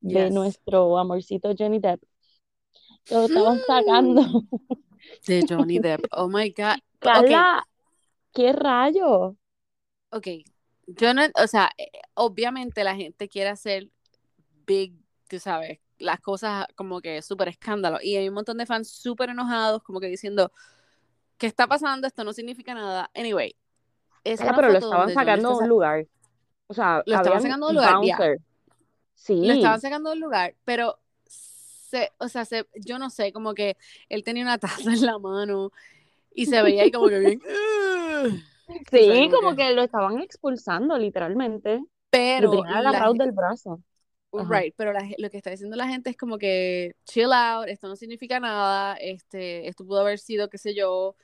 de 0.00 0.30
nuestro 0.30 0.98
amorcito 0.98 1.54
Johnny 1.56 1.78
Depp 1.78 2.02
lo 3.10 3.24
estaban 3.26 3.60
sacando. 3.66 4.22
De 5.26 5.44
Johnny 5.48 5.78
Depp. 5.78 6.06
Oh 6.12 6.28
my 6.28 6.50
God. 6.50 6.78
Carla, 7.00 7.66
¿qué 8.34 8.52
rayo? 8.52 9.36
Ok. 10.10 10.28
Yo 10.86 11.14
no, 11.14 11.22
o 11.42 11.46
sea, 11.46 11.70
eh, 11.78 11.90
obviamente 12.14 12.84
la 12.84 12.94
gente 12.94 13.28
quiere 13.28 13.48
hacer 13.48 13.88
big, 14.66 14.94
tú 15.28 15.38
sabes, 15.38 15.80
las 15.98 16.20
cosas 16.20 16.66
como 16.74 17.00
que 17.00 17.22
súper 17.22 17.48
escándalo. 17.48 17.98
Y 18.02 18.16
hay 18.16 18.28
un 18.28 18.34
montón 18.34 18.58
de 18.58 18.66
fans 18.66 18.90
súper 18.90 19.30
enojados, 19.30 19.82
como 19.82 20.00
que 20.00 20.08
diciendo, 20.08 20.52
¿qué 21.38 21.46
está 21.46 21.66
pasando? 21.66 22.06
Esto 22.06 22.24
no 22.24 22.32
significa 22.32 22.74
nada. 22.74 23.10
Anyway. 23.14 23.56
pero 24.22 24.68
lo 24.68 24.78
estaban 24.78 25.14
sacando 25.14 25.56
de 25.56 25.62
un 25.64 25.68
lugar. 25.68 26.06
O 26.66 26.74
sea, 26.74 27.02
lo 27.06 27.16
estaban 27.16 27.40
sacando 27.40 27.68
de 27.68 27.70
un 27.72 27.76
lugar. 27.76 28.38
Sí. 29.14 29.46
Lo 29.46 29.54
estaban 29.54 29.80
sacando 29.80 30.10
de 30.10 30.16
un 30.16 30.20
lugar, 30.20 30.54
pero 30.64 30.98
o 32.18 32.28
sea, 32.28 32.44
se, 32.44 32.66
yo 32.74 32.98
no 32.98 33.10
sé, 33.10 33.32
como 33.32 33.54
que 33.54 33.76
él 34.08 34.24
tenía 34.24 34.42
una 34.42 34.58
taza 34.58 34.76
en 34.92 35.06
la 35.06 35.18
mano 35.18 35.70
y 36.34 36.46
se 36.46 36.62
veía 36.62 36.82
ahí 36.82 36.90
como 36.90 37.08
que 37.08 37.18
bien. 37.18 37.40
sí, 38.90 39.30
como, 39.30 39.54
que... 39.54 39.72
lo 39.72 39.82
estaban 39.82 40.20
expulsando, 40.20 40.98
literalmente. 40.98 41.84
Pero. 42.10 42.52
Lo 42.52 42.64
agarrado 42.64 43.14
del 43.14 43.32
brazo. 43.32 43.80
Right, 44.32 44.74
pero 44.76 44.92
lo 44.92 45.30
que 45.30 45.36
está 45.36 45.50
diciendo 45.50 45.76
la 45.76 45.86
gente 45.86 46.10
es 46.10 46.16
como 46.16 46.38
que 46.38 46.96
chill 47.04 47.32
out, 47.32 47.68
esto 47.68 47.86
no 47.86 47.94
significa 47.94 48.40
nada, 48.40 48.96
este, 48.96 49.68
esto 49.68 49.86
pudo 49.86 50.00
haber 50.00 50.18
sido, 50.18 50.48
qué 50.48 50.58
sé 50.58 50.74
yo, 50.74 51.14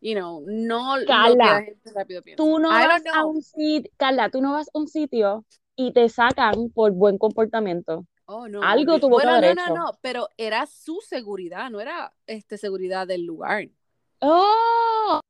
you 0.00 0.14
know, 0.14 0.42
no 0.44 0.98
lo 0.98 1.06
que 1.06 1.36
la 1.36 1.62
gente 1.62 1.92
rápido 1.94 2.20
piensa. 2.20 2.42
Tú 2.42 2.58
no 2.58 2.68
vas 2.70 3.02
a 3.14 3.24
un 3.24 3.42
sitio, 3.42 3.90
Carla, 3.96 4.28
tú 4.28 4.40
no 4.40 4.52
vas 4.52 4.68
a 4.74 4.78
un 4.78 4.88
sitio 4.88 5.44
y 5.76 5.92
te 5.92 6.08
sacan 6.08 6.70
por 6.70 6.90
buen 6.92 7.16
comportamiento. 7.16 8.06
Oh, 8.26 8.48
no. 8.48 8.62
Algo 8.62 8.98
tuvo 8.98 9.18
que 9.18 9.26
haber 9.26 9.54
no, 9.54 9.68
no, 9.68 9.74
no, 9.74 9.98
pero 10.00 10.28
era 10.36 10.66
su 10.66 10.98
seguridad, 11.06 11.70
no 11.70 11.80
era 11.80 12.12
este 12.26 12.58
seguridad 12.58 13.06
del 13.06 13.24
lugar. 13.24 13.68
Oh, 14.20 15.20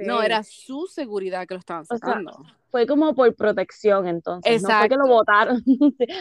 No, 0.00 0.22
era 0.22 0.42
su 0.42 0.86
seguridad 0.86 1.46
que 1.46 1.54
lo 1.54 1.60
estaban 1.60 1.84
sacando. 1.86 2.44
fue 2.70 2.86
como 2.86 3.14
por 3.14 3.34
protección 3.34 4.06
entonces, 4.06 4.62
Exacto. 4.62 4.72
no 4.72 4.78
fue 4.78 4.88
que 4.88 4.96
lo 4.96 5.06
votaron. 5.06 5.62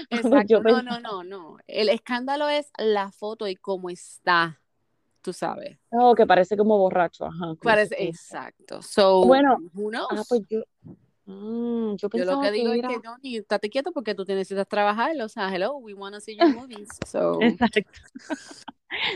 Exacto, 0.09 0.61
no, 0.63 0.81
no, 0.81 0.99
no, 0.99 1.23
no. 1.23 1.57
El 1.67 1.89
escándalo 1.89 2.49
es 2.49 2.69
la 2.77 3.11
foto 3.11 3.47
y 3.47 3.55
cómo 3.55 3.89
está, 3.89 4.59
tú 5.21 5.33
sabes. 5.33 5.77
Oh, 5.91 6.13
que 6.15 6.25
parece 6.25 6.57
como 6.57 6.77
borracho, 6.77 7.25
ajá. 7.25 7.55
Parece, 7.61 7.95
exacto. 8.03 8.81
So, 8.81 9.23
bueno, 9.25 9.57
knows? 9.73 10.07
Ah, 10.11 10.23
pues 10.27 10.41
yo, 10.49 10.63
Mm, 11.25 11.95
yo, 11.95 12.09
lo 12.25 12.41
que 12.41 12.51
digo 12.51 12.73
es 12.73 12.81
que 12.81 12.99
Johnny, 13.03 13.37
estate 13.37 13.69
quieto 13.69 13.91
porque 13.91 14.15
tú 14.15 14.25
necesitas 14.27 14.67
trabajar, 14.67 15.15
o 15.21 15.29
sea, 15.29 15.53
hello, 15.53 15.77
we 15.77 15.93
want 15.93 16.15
to 16.15 16.19
see 16.19 16.35
your 16.35 16.53
movies. 16.53 16.89
So. 17.07 17.39
Exacto. 17.41 17.99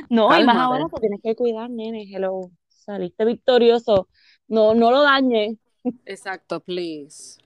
no, 0.09 0.39
y 0.39 0.45
más 0.45 0.55
ahora 0.55 0.85
que 0.93 1.01
tienes 1.01 1.19
que 1.21 1.35
cuidar, 1.35 1.69
nene, 1.69 2.03
hello, 2.03 2.51
saliste 2.85 3.25
victorioso, 3.25 4.07
no, 4.47 4.73
no 4.73 4.91
lo 4.91 5.01
dañes. 5.01 5.57
Exacto, 6.05 6.59
please. 6.59 7.39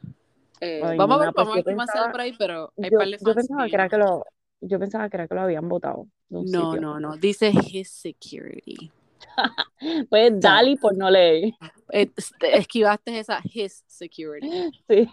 Eh, 0.61 0.81
vamos 0.97 1.17
a 1.17 1.25
ver, 1.25 1.33
pues 1.33 1.47
vamos 1.47 1.59
a 1.59 1.61
ver 1.63 1.75
más 1.75 1.89
por 2.11 2.21
ahí, 2.21 2.35
pero 2.37 2.73
hay 2.77 2.89
yo, 2.89 2.99
yo 3.27 3.33
pensaba 3.33 3.67
que 3.67 3.75
era 3.75 3.89
que 3.89 3.97
lo, 3.97 4.25
yo 4.61 4.79
pensaba 4.79 5.09
que 5.09 5.17
era 5.17 5.27
que 5.27 5.35
lo 5.35 5.41
habían 5.41 5.69
votado. 5.69 6.07
No, 6.29 6.75
no, 6.75 6.99
no, 6.99 7.17
dice 7.17 7.51
his 7.71 7.89
security. 7.89 8.91
pues 10.09 10.39
Dali 10.39 10.75
por 10.75 10.95
no 10.95 11.09
leer. 11.09 11.53
Este, 11.89 12.57
esquivaste 12.57 13.19
esa 13.19 13.41
his 13.43 13.83
security. 13.87 14.49
Sí, 14.87 15.07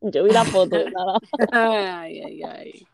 yo 0.00 0.24
vi 0.24 0.30
la 0.30 0.44
foto, 0.44 0.76
nada. 0.76 1.18
Ay, 2.00 2.20
ay, 2.22 2.42
ay. 2.42 2.86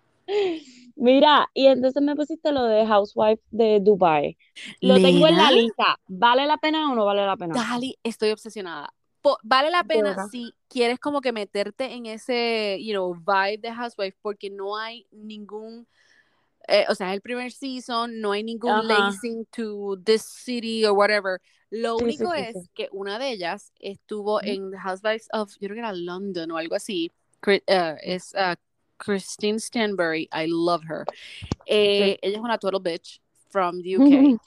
Mira, 0.97 1.49
y 1.55 1.67
entonces 1.67 2.03
me 2.03 2.17
pusiste 2.17 2.51
lo 2.51 2.65
de 2.65 2.85
Housewife 2.85 3.43
de 3.51 3.79
Dubai. 3.81 4.37
Lo 4.81 4.97
tengo 4.97 5.29
en 5.29 5.37
la 5.37 5.53
lista. 5.53 5.99
¿Vale 6.09 6.47
la 6.47 6.57
pena 6.57 6.91
o 6.91 6.95
no 6.95 7.05
vale 7.05 7.25
la 7.25 7.37
pena? 7.37 7.55
Dali, 7.55 7.97
estoy 8.03 8.31
obsesionada. 8.31 8.93
vale 9.43 9.71
la 9.71 9.85
pena 9.85 10.29
si 10.29 10.53
quieres 10.69 10.99
como 10.99 11.21
que 11.21 11.33
meterte 11.33 11.93
en 11.93 12.07
ese, 12.07 12.79
you 12.83 12.93
know, 12.93 13.15
vibe 13.15 13.59
de 13.59 13.73
Housewife 13.73 14.17
porque 14.23 14.51
no 14.51 14.77
hay 14.77 15.07
ningún 15.13 15.87
eh, 16.69 16.85
o 16.89 16.95
sea, 16.95 17.09
es 17.09 17.15
el 17.15 17.23
primer 17.23 17.51
season, 17.51 18.21
no 18.21 18.33
hay 18.33 18.45
ningún 18.45 18.87
lacing 18.87 19.47
to 19.47 19.97
this 20.05 20.23
city 20.23 20.85
or 20.85 20.93
whatever. 20.93 21.41
Lo 21.71 21.97
único 21.97 22.33
es 22.35 22.55
que 22.75 22.89
una 22.93 23.19
de 23.19 23.31
ellas 23.31 23.73
estuvo 23.81 24.43
en 24.43 24.71
The 24.71 24.79
Housewives 24.79 25.29
of, 25.33 25.51
yo 25.53 25.69
creo 25.69 25.75
que 25.75 25.81
era 25.81 25.93
London 25.93 26.51
o 26.51 26.59
algo 26.59 26.75
así. 26.75 27.11
Uh, 27.47 27.97
es 28.03 28.35
uh, 28.35 28.55
Christine 28.99 29.59
Stanbury. 29.59 30.29
I 30.33 30.47
love 30.49 30.83
her. 30.89 31.05
Eh, 31.67 32.19
ella 32.23 32.39
es 32.39 32.43
una 32.43 32.59
total 32.59 32.81
bitch 32.81 33.21
from 33.51 33.83
the 33.83 33.97
UK. 33.97 34.41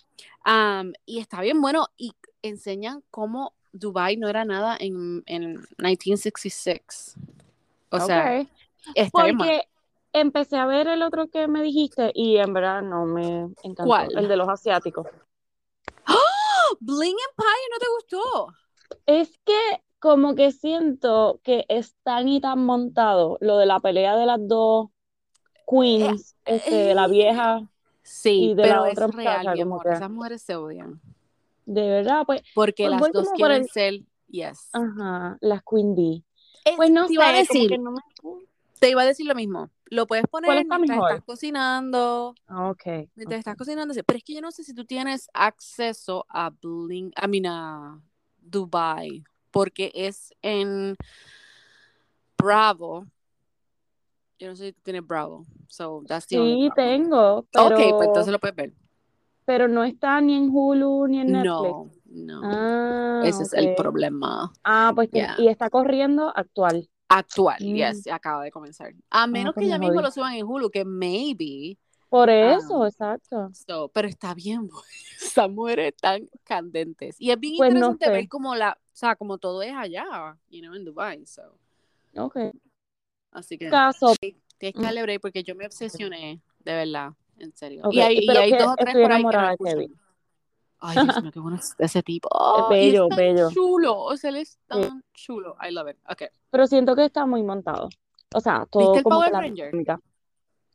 Um, 0.43 0.93
y 1.05 1.20
está 1.20 1.41
bien 1.41 1.62
bueno 1.62 1.88
y 1.98 2.13
enseñan 2.41 3.03
cómo 3.12 3.53
Dubai 3.74 4.17
no 4.17 4.27
era 4.27 4.43
nada 4.43 4.75
en, 4.79 5.24
en 5.27 5.58
1966. 5.77 7.15
O 7.91 8.00
sea, 8.00 8.48
está 8.96 9.25
bien 9.25 9.38
empecé 10.13 10.58
a 10.58 10.65
ver 10.65 10.88
el 10.88 11.01
otro 11.03 11.27
que 11.27 11.48
me 11.48 11.62
dijiste 11.62 12.12
y 12.13 12.38
en 12.38 12.53
verdad 12.53 12.81
no 12.81 13.05
me 13.05 13.53
encantó. 13.63 13.86
¿Cuál? 13.86 14.10
El 14.17 14.27
de 14.27 14.36
los 14.36 14.50
asiáticos. 14.50 15.08
¡Oh! 16.08 16.77
Bling 16.79 17.15
Empire 17.29 17.67
no 17.72 17.77
te 17.79 17.86
gustó. 17.96 18.48
Es 19.05 19.39
que 19.46 19.84
como 20.01 20.34
que 20.34 20.51
siento 20.51 21.39
que 21.43 21.63
es 21.70 21.96
tan 22.01 22.27
y 22.27 22.41
tan 22.41 22.65
montado 22.65 23.38
lo 23.39 23.60
de 23.60 23.67
la 23.67 23.79
pelea 23.79 24.15
de 24.17 24.25
las 24.25 24.39
dos 24.48 24.89
queens, 25.70 26.36
eh, 26.46 26.55
este, 26.55 26.75
de 26.75 26.96
la 26.96 27.08
vieja 27.08 27.62
sí, 28.01 28.46
y 28.46 28.55
de 28.55 28.63
pero 28.63 28.75
la 28.77 28.81
otra 28.89 29.05
es 29.05 29.15
real, 29.15 29.60
como 29.60 29.79
que... 29.79 29.89
esas 29.89 30.10
mujeres 30.10 30.41
se 30.41 30.55
odian. 30.55 31.00
De 31.67 31.88
verdad, 31.88 32.24
pues. 32.25 32.41
Porque 32.55 32.88
pues 32.88 33.00
las 33.00 33.12
dos 33.12 33.29
quieren 33.36 33.65
ser, 33.65 34.01
yes. 34.27 34.70
Ajá, 34.74 35.38
las 35.39 35.62
Queen 35.62 35.93
Bee. 35.96 36.24
pues 36.75 36.89
no 36.89 37.08
sé, 37.08 37.13
decir, 37.34 37.79
no 37.79 37.91
me... 37.91 38.01
te 38.79 38.89
iba 38.89 39.03
a 39.03 39.05
decir 39.05 39.27
lo 39.27 39.36
mismo 39.36 39.70
lo 39.91 40.08
puedes 40.08 40.25
poner 40.27 40.65
mientras 40.65 40.89
estás 40.89 41.22
cocinando. 41.25 42.34
Ah, 42.48 42.70
ok. 42.70 43.10
Mientras 43.13 43.39
estás 43.39 43.58
cocinando. 43.58 43.93
Pero 43.93 44.17
es 44.17 44.24
que 44.24 44.34
yo 44.34 44.39
no 44.39 44.50
sé 44.51 44.63
si 44.63 44.74
tú 44.74 44.86
tienes 44.86 45.29
acceso 45.34 46.25
a 46.29 46.50
Bling, 46.50 47.12
I 47.22 47.27
mean, 47.27 47.46
a 47.46 48.01
Dubai, 48.39 49.22
porque 49.51 49.91
es 49.93 50.34
en 50.41 50.96
Bravo. 52.38 53.05
Yo 54.39 54.48
no 54.50 54.55
sé 54.55 54.67
si 54.67 54.74
tú 54.74 54.81
tienes 54.84 55.05
Bravo. 55.05 55.46
So, 55.67 56.03
that's 56.08 56.25
the 56.27 56.38
sí, 56.38 56.70
tengo. 56.75 57.46
Pero... 57.51 57.65
Ok, 57.67 57.75
pues 57.98 58.08
entonces 58.08 58.31
lo 58.31 58.39
puedes 58.39 58.55
ver. 58.55 58.74
Pero 59.46 59.67
no 59.67 59.84
está 59.84 60.20
ni 60.22 60.36
en 60.36 60.50
Hulu 60.51 61.08
ni 61.08 61.20
en 61.22 61.31
Netflix. 61.31 62.01
No, 62.05 62.41
no. 62.41 62.41
Ah, 62.43 63.22
Ese 63.25 63.43
es 63.43 63.53
el 63.53 63.75
problema. 63.75 64.51
Ah, 64.63 64.91
pues 64.96 65.10
Yeah. 65.12 65.36
y 65.38 65.48
está 65.48 65.70
corriendo 65.70 66.31
actual. 66.36 66.89
Actual, 67.10 67.58
Mm. 67.60 67.75
yes, 67.75 68.08
acaba 68.08 68.43
de 68.43 68.51
comenzar. 68.51 68.93
A 69.10 69.27
menos 69.27 69.53
pues 69.53 69.65
que 69.65 69.70
ya 69.70 69.77
mismo 69.77 70.01
lo 70.01 70.10
suban 70.12 70.34
en 70.34 70.46
Hulu, 70.46 70.70
que 70.70 70.86
maybe. 70.86 71.77
Por 72.10 72.29
eso, 72.29 72.84
Ah. 72.84 72.88
exacto. 72.88 73.50
So, 73.67 73.89
pero 73.89 74.08
está 74.08 74.34
bien. 74.34 74.70
Esas 75.22 75.50
mujeres 75.50 75.93
tan 76.00 76.29
candentes. 76.43 77.15
Y 77.20 77.31
es 77.31 77.39
bien 77.39 77.55
Pues 77.58 77.70
no 77.74 77.77
interesante 77.91 78.05
sé. 78.05 78.12
ver 78.12 78.27
como 78.29 78.55
la, 78.55 78.77
o 78.91 78.95
sea, 78.95 79.15
como 79.15 79.38
todo 79.38 79.62
es 79.62 79.74
allá, 79.74 80.38
you 80.50 80.62
know, 80.62 80.74
en 80.75 80.86
Dubai. 80.86 81.25
So. 81.25 81.41
Ok. 82.17 82.38
Así 83.31 83.57
que 83.57 83.69
Caso. 83.69 84.13
tienes 84.57 84.75
que 84.75 84.81
darle 84.81 85.01
break 85.03 85.21
porque 85.21 85.43
yo 85.43 85.55
me 85.55 85.65
obsesioné, 85.65 86.41
de 86.60 86.74
verdad, 86.74 87.13
en 87.39 87.55
serio. 87.55 87.81
Ok, 87.86 87.93
Y 87.93 88.01
hay, 88.01 88.17
y 88.21 88.29
hay 88.29 88.51
dos 88.51 88.67
o 88.71 88.75
tres 88.75 88.93
por 88.93 89.12
ahí 89.12 89.24
que 89.24 89.38
no. 89.38 89.57
Kevin. 89.63 89.95
Ay, 90.83 90.98
Dios 91.03 91.21
mío, 91.24 91.31
qué 91.31 91.39
bueno 91.39 91.57
es 91.57 91.75
ese 91.77 92.01
tipo. 92.03 92.27
Oh, 92.33 92.67
y 92.74 92.75
bello, 92.75 93.03
es 93.03 93.10
tan 93.10 93.17
bello. 93.17 93.50
chulo. 93.51 94.00
O 94.00 94.17
sea, 94.17 94.29
él 94.31 94.38
es 94.38 94.57
tan 94.67 95.03
chulo. 95.13 95.55
I 95.62 95.71
love 95.71 95.89
it. 95.91 95.98
Ok. 96.10 96.24
Pero 96.50 96.67
siento 96.67 96.95
que 96.95 97.05
está 97.05 97.25
muy 97.25 97.43
montado. 97.43 97.88
O 98.33 98.39
sea, 98.41 98.65
todo 98.69 98.83
¿Viste 98.83 98.98
el 99.00 99.03
como 99.03 99.15
Power 99.17 99.27
que 99.29 99.33
la 99.33 99.41
Ranger? 99.41 99.65
dinámica. 99.67 100.00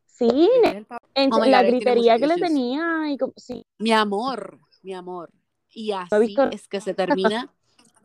Sí, 0.07 0.29
¿Viste 0.31 0.77
el 0.79 0.87
en 1.15 1.33
Oh 1.33 1.45
la 1.45 1.63
God, 1.63 1.69
gritería 1.69 2.19
que 2.19 2.27
le 2.27 2.37
tenía 2.37 3.11
y 3.11 3.19
como, 3.19 3.33
sí, 3.37 3.67
Mi 3.79 3.93
amor, 3.93 4.59
mi 4.83 4.95
amor. 4.95 5.31
Y 5.71 5.93
así 5.93 6.17
visto- 6.19 6.45
es 6.51 6.69
que 6.69 6.81
se 6.81 6.95
termina 6.95 7.53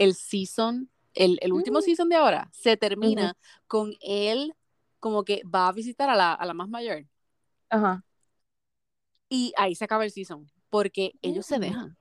el 0.03 0.13
season, 0.15 0.89
el, 1.13 1.37
el 1.41 1.53
último 1.53 1.79
Mm. 1.79 1.81
season 1.81 2.09
de 2.09 2.15
ahora, 2.15 2.49
se 2.53 2.77
termina 2.77 3.35
con 3.67 3.93
él 4.01 4.53
como 4.99 5.23
que 5.23 5.41
va 5.43 5.67
a 5.67 5.71
visitar 5.71 6.09
a 6.09 6.15
la, 6.15 6.33
a 6.33 6.45
la 6.45 6.53
más 6.53 6.69
mayor. 6.69 7.05
ajá. 7.69 8.03
Y 9.29 9.53
ahí 9.57 9.75
se 9.75 9.85
acaba 9.85 10.03
el 10.03 10.11
season, 10.11 10.45
porque 10.69 11.13
ellos 11.21 11.45
se 11.45 11.57
Mm. 11.57 11.61
dejan. 11.61 11.97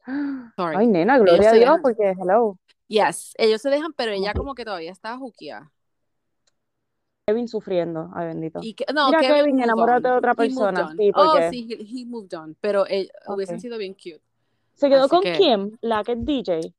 Sorry. 0.56 0.76
Ay, 0.76 0.86
nena, 0.86 1.18
gloria 1.18 1.48
a 1.48 1.52
se 1.52 1.58
Dios, 1.58 1.68
dejan. 1.68 1.82
porque 1.82 2.10
hello, 2.20 2.58
Yes, 2.86 3.32
ellos 3.38 3.62
se 3.62 3.70
dejan, 3.70 3.92
pero 3.94 4.12
ella 4.12 4.34
como 4.34 4.54
que 4.54 4.64
todavía 4.64 4.92
está 4.92 5.16
juquia. 5.16 5.72
Kevin 7.26 7.48
sufriendo, 7.48 8.10
ay 8.14 8.26
bendito. 8.26 8.60
Y 8.62 8.74
que, 8.74 8.84
no, 8.94 9.06
Mira, 9.08 9.20
Kevin, 9.20 9.52
moved 9.56 9.64
enamórate 9.64 10.06
on. 10.08 10.12
de 10.12 10.18
otra 10.18 10.34
persona, 10.34 10.86
on. 10.88 10.96
sí, 10.96 11.10
Oh, 11.14 11.32
porque- 11.32 11.50
sí, 11.50 11.66
he, 11.70 12.02
he 12.02 12.04
moved 12.06 12.34
on, 12.34 12.54
pero 12.60 12.86
eh, 12.86 13.08
hubiesen 13.28 13.56
Ok. 13.56 13.62
sido 13.62 13.78
bien 13.78 13.94
cute. 13.94 14.20
Se 14.74 14.88
quedó 14.90 15.04
Así 15.04 15.10
con 15.10 15.22
que- 15.22 15.32
Kim, 15.38 15.76
la 15.80 16.04
que 16.04 16.12
es 16.12 16.24
DJ, 16.24 16.74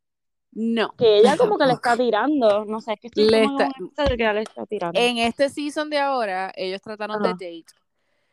No. 0.55 0.91
que 0.97 1.17
ella 1.19 1.35
como 1.37 1.57
que 1.57 1.65
le 1.65 1.73
está 1.73 1.95
tirando, 1.95 2.65
no 2.65 2.81
sé, 2.81 2.93
es 2.93 2.99
que 3.01 3.07
estoy 3.07 3.29
Le 3.29 3.43
como 3.43 3.59
en 3.59 3.67
está- 3.67 3.79
un 3.79 3.85
episodio 3.87 4.17
que 4.17 4.33
le 4.33 4.41
está 4.41 4.65
tirando. 4.65 4.99
En 4.99 5.17
este 5.19 5.49
season 5.49 5.89
de 5.89 5.99
ahora, 5.99 6.51
ellos 6.55 6.81
trataron 6.81 7.17
Ajá. 7.17 7.27
de 7.27 7.33
date. 7.33 7.65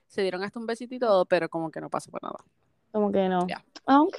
Se 0.06 0.22
dieron 0.22 0.42
hasta 0.42 0.58
un 0.58 0.66
besito 0.66 0.94
y 0.94 0.98
todo, 0.98 1.24
pero 1.26 1.48
como 1.48 1.70
que 1.70 1.80
no 1.80 1.90
pasó 1.90 2.10
por 2.10 2.22
nada. 2.22 2.36
Como 2.92 3.10
que 3.10 3.26
no. 3.28 3.46
Ya. 3.48 3.64
Ok. 3.86 4.18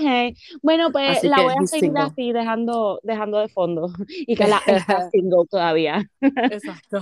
Bueno, 0.63 0.91
pues 0.91 1.17
Así 1.19 1.27
la 1.29 1.41
voy 1.43 1.53
a 1.53 1.67
seguir 1.67 1.89
single. 1.91 2.01
así, 2.01 2.31
dejando, 2.33 2.99
dejando 3.03 3.37
de 3.39 3.47
fondo. 3.47 3.87
Y 4.09 4.35
que 4.35 4.47
la 4.47 4.59
está 4.65 5.09
single 5.11 5.45
todavía. 5.49 6.09
Exacto. 6.21 6.99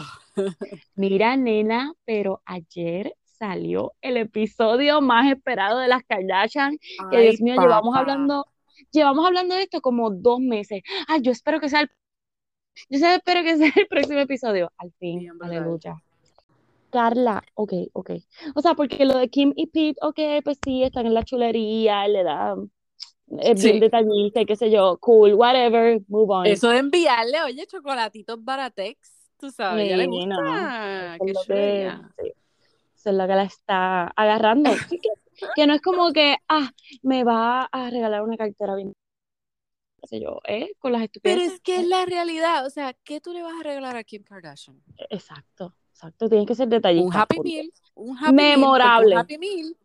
Mira, 0.95 1.37
nena, 1.37 1.93
pero 2.05 2.41
ayer 2.45 3.15
salió 3.23 3.93
el 4.01 4.17
episodio 4.17 5.01
más 5.01 5.31
esperado 5.31 5.79
de 5.79 5.87
las 5.87 6.03
Kardashian. 6.03 6.77
Que 7.09 7.19
Dios 7.21 7.41
mío, 7.41 7.55
llevamos 7.59 7.95
hablando, 7.95 8.45
llevamos 8.91 9.25
hablando 9.25 9.55
de 9.55 9.63
esto 9.63 9.81
como 9.81 10.09
dos 10.09 10.39
meses. 10.39 10.81
Ay, 11.07 11.21
yo 11.21 11.31
espero 11.31 11.59
que 11.59 11.69
sea 11.69 11.81
el, 11.81 11.89
yo 12.89 13.05
espero 13.05 13.43
que 13.43 13.57
sea 13.57 13.71
el 13.75 13.87
próximo 13.87 14.19
episodio. 14.19 14.71
Al 14.77 14.91
fin, 14.99 15.29
aleluya. 15.41 15.95
Carla, 16.89 17.41
ok, 17.53 17.73
ok. 17.93 18.11
O 18.55 18.61
sea, 18.61 18.73
porque 18.73 19.05
lo 19.05 19.17
de 19.17 19.29
Kim 19.29 19.53
y 19.55 19.67
Pete, 19.67 19.97
ok, 20.01 20.43
pues 20.43 20.59
sí, 20.63 20.83
están 20.83 21.05
en 21.05 21.13
la 21.13 21.23
chulería, 21.23 22.05
le 22.07 22.23
da, 22.23 22.55
es 23.39 23.61
bien 23.61 23.75
Sí. 23.75 23.79
detallista, 23.79 24.41
y 24.41 24.45
qué 24.45 24.57
sé 24.57 24.69
yo, 24.69 24.97
cool, 24.99 25.33
whatever, 25.35 26.01
move 26.09 26.33
on. 26.33 26.45
Eso 26.47 26.69
de 26.69 26.79
enviarle, 26.79 27.41
oye, 27.43 27.65
chocolatitos 27.65 28.43
Baratex, 28.43 29.31
tú 29.37 29.51
sabes, 29.51 29.87
ya 29.87 29.95
le 29.95 30.03
Sí, 30.03 30.09
gusta. 30.09 30.27
no, 30.27 31.15
Eso 31.15 31.39
es 31.39 31.47
que, 31.47 31.91
sí, 32.19 32.33
eso 32.95 33.09
es 33.09 33.15
lo 33.15 33.27
que 33.27 33.35
la 33.35 33.43
está 33.43 34.07
agarrando. 34.07 34.71
Que, 35.55 35.67
no 35.67 35.73
es 35.73 35.81
como 35.81 36.11
que, 36.11 36.37
ah, 36.47 36.71
me 37.01 37.23
va 37.23 37.63
a 37.71 37.89
regalar 37.89 38.23
una 38.23 38.37
cartera 38.37 38.75
bien, 38.75 38.93
qué 40.01 40.07
sé 40.07 40.19
yo, 40.19 40.39
¿eh? 40.47 40.71
Con 40.79 40.91
las 40.91 41.01
Pero 41.21 41.41
estupideces. 41.41 41.53
es 41.53 41.61
que 41.61 41.75
es 41.77 41.87
la 41.87 42.05
realidad, 42.05 42.65
o 42.65 42.69
sea, 42.69 42.93
¿qué 43.03 43.21
tú 43.21 43.33
le 43.33 43.43
vas 43.43 43.59
a 43.59 43.63
regalar 43.63 43.95
a 43.97 44.03
Kim 44.03 44.23
Kardashian? 44.23 44.81
Exacto, 45.09 45.75
exacto, 45.91 46.29
tienes 46.29 46.47
que 46.47 46.55
ser 46.55 46.67
detallista. 46.67 47.07
Un 47.07 47.15
Happy. 47.15 47.39
Meal, 47.41 47.71
un 47.95 48.17
Happy 48.17 48.33
Meal, 48.33 48.59
Memorable. 48.59 49.13
un 49.15 49.19
Happy 49.19 49.37
Meal, 49.37 49.77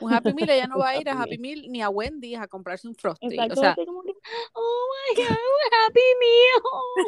un 0.00 0.12
Happy 0.12 0.34
Meal, 0.34 0.50
ella 0.50 0.66
no 0.66 0.78
va 0.78 0.88
a 0.90 0.96
ir 0.96 1.08
a 1.08 1.12
Happy 1.22 1.38
Meal 1.38 1.70
ni 1.70 1.82
a 1.82 1.88
Wendy's 1.88 2.38
a 2.38 2.48
comprarse 2.48 2.88
un 2.88 2.94
Frosty, 2.94 3.26
Exacto, 3.26 3.54
o 3.54 3.56
sea, 3.62 3.70
así 3.72 3.86
como 3.86 4.02
que, 4.02 4.12
oh 4.54 4.88
my 4.92 5.22
God, 5.22 5.30
un 5.30 5.62
Happy 5.78 6.00
Meal. 6.20 6.62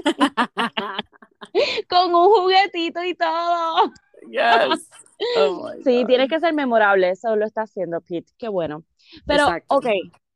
Con 1.89 2.15
un 2.15 2.27
juguetito 2.31 3.03
y 3.05 3.15
todo. 3.15 3.93
yes. 4.31 4.89
Oh 5.39 5.71
Sí, 5.85 6.05
tienes 6.07 6.29
que 6.29 6.41
ser 6.41 6.55
memorable, 6.55 7.11
eso 7.11 7.37
lo 7.37 7.45
está 7.47 7.63
haciendo 7.63 8.01
Pete, 8.01 8.33
qué 8.39 8.49
bueno. 8.49 8.85
Pero, 9.27 9.45
Exacto. 9.45 9.77
ok, 9.77 9.87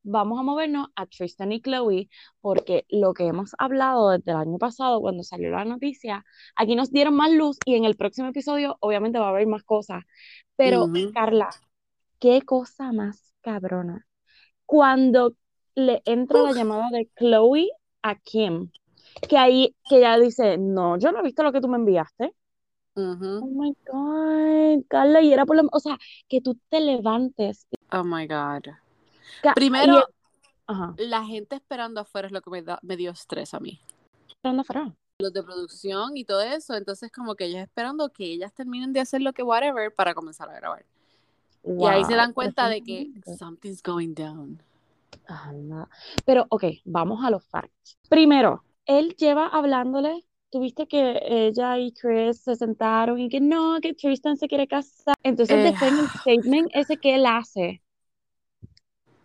vamos 0.03 0.39
a 0.39 0.43
movernos 0.43 0.89
a 0.97 1.07
Tristan 1.07 1.53
y 1.53 1.61
Chloe, 1.61 2.09
porque 2.41 2.85
lo 2.89 3.13
que 3.13 3.27
hemos 3.27 3.53
hablado 3.59 4.11
desde 4.11 4.31
el 4.33 4.39
año 4.39 4.59
pasado, 4.59 5.01
cuando 5.01 5.23
salió 5.23 5.51
la 5.51 5.65
noticia, 5.65 6.25
aquí 6.57 6.77
nos 6.77 6.91
dieron 6.91 7.15
más 7.15 7.31
luz 7.31 7.59
y 7.65 7.75
en 7.75 7.85
el 7.85 7.97
próximo 7.97 8.29
episodio 8.29 8.77
obviamente 8.81 9.19
va 9.19 9.27
a 9.27 9.31
haber 9.31 9.47
más 9.47 9.65
cosas. 9.65 10.05
Pero. 10.57 10.87
Carla, 11.13 11.51
qué 12.19 12.43
cosa 12.43 12.93
más 12.93 13.35
cabrona. 13.41 14.07
Cuando 14.65 15.35
le 15.75 16.03
entra 16.05 16.43
la 16.43 16.53
llamada 16.53 16.89
de 16.91 17.09
Chloe 17.17 17.71
a 18.03 18.17
Kim, 18.17 18.71
que 19.29 19.39
ahí, 19.39 19.75
que 19.89 19.99
ella 19.99 20.19
dice, 20.19 20.59
no, 20.59 20.99
yo 20.99 21.13
no 21.13 21.21
he 21.21 21.23
visto 21.23 21.43
lo 21.43 21.53
que 21.53 21.61
tú 21.61 21.69
me 21.69 21.77
enviaste. 21.77 22.33
Oh 23.01 23.47
my 23.47 23.75
God, 23.87 24.85
Carla, 24.89 25.21
y 25.23 25.33
era 25.33 25.47
por 25.47 25.57
la, 25.57 25.63
o 25.71 25.81
sea, 25.81 25.99
que 26.29 26.41
tú 26.41 26.59
te 26.69 26.81
levantes. 26.81 27.67
Oh 27.93 28.03
my 28.05 28.27
God. 28.27 28.65
Ca- 29.43 29.55
Primero, 29.55 29.99
el- 29.99 30.05
ajá, 30.67 30.95
la 30.99 31.25
gente 31.25 31.55
esperando 31.57 32.01
afuera 32.01 32.27
es 32.27 32.33
lo 32.33 32.41
que 32.41 32.51
me, 32.51 32.63
da, 32.63 32.79
me 32.83 32.97
dio 32.97 33.11
estrés 33.13 33.55
a 33.55 33.61
mí. 33.61 33.81
¿dónde 34.43 34.65
fuera? 34.65 34.95
Los 35.21 35.33
de 35.33 35.43
producción 35.43 36.17
y 36.17 36.25
todo 36.25 36.41
eso, 36.41 36.75
entonces 36.75 37.11
como 37.11 37.35
que 37.35 37.47
ellos 37.47 37.61
esperando 37.61 38.09
que 38.11 38.25
ellas 38.25 38.53
terminen 38.55 38.93
de 38.93 39.01
hacer 39.01 39.21
lo 39.21 39.33
que 39.33 39.43
whatever 39.43 39.93
para 39.95 40.15
comenzar 40.15 40.49
a 40.49 40.55
grabar. 40.55 40.85
y 41.65 41.87
ahí 41.87 42.05
se 42.05 42.15
dan 42.15 42.33
cuenta 42.33 42.69
de 42.69 42.83
que 42.83 43.11
something's 43.37 43.83
going 43.83 44.15
down. 44.15 44.63
Pero, 46.25 46.47
ok, 46.51 46.65
vamos 46.85 47.25
a 47.25 47.31
los 47.31 47.45
facts. 47.45 47.99
Primero, 48.09 48.65
él 48.87 49.15
lleva 49.17 49.49
hablándole, 49.49 50.25
tuviste 50.51 50.87
que 50.87 51.21
ella 51.27 51.79
y 51.79 51.93
Chris 51.93 52.41
se 52.43 52.57
sentaron 52.57 53.21
y 53.21 53.29
que 53.29 53.41
no, 53.41 53.81
que 53.81 53.95
Tristan 53.95 54.37
se 54.37 54.49
quiere 54.49 54.67
casar. 54.67 55.15
Entonces, 55.23 55.59
Eh. 55.59 55.63
después 55.71 55.93
en 55.93 55.99
el 55.99 56.09
statement 56.09 56.71
ese 56.75 56.97
que 56.99 57.15
él 57.17 57.27
hace, 57.27 57.83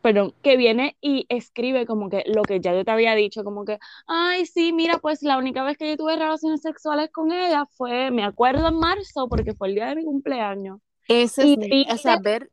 perdón, 0.01 0.33
que 0.41 0.57
viene 0.57 0.97
y 0.99 1.25
escribe 1.29 1.85
como 1.85 2.09
que 2.09 2.23
lo 2.27 2.43
que 2.43 2.59
ya 2.59 2.73
yo 2.73 2.83
te 2.83 2.91
había 2.91 3.15
dicho, 3.15 3.43
como 3.43 3.63
que, 3.63 3.79
ay, 4.05 4.45
sí, 4.45 4.73
mira, 4.73 4.97
pues 4.99 5.23
la 5.23 5.37
única 5.37 5.63
vez 5.63 5.77
que 5.77 5.89
yo 5.89 5.97
tuve 5.97 6.17
relaciones 6.17 6.61
sexuales 6.61 7.09
con 7.11 7.31
ella 7.31 7.65
fue, 7.71 8.11
me 8.11 8.23
acuerdo 8.25 8.67
en 8.67 8.79
marzo, 8.79 9.29
porque 9.29 9.53
fue 9.53 9.69
el 9.69 9.75
día 9.75 9.87
de 9.87 9.95
mi 9.95 10.03
cumpleaños. 10.03 10.79
Ese 11.07 11.45
Y 11.45 11.85
es, 11.87 11.93
o 11.93 11.97
sea, 11.97 12.17
ver, 12.21 12.51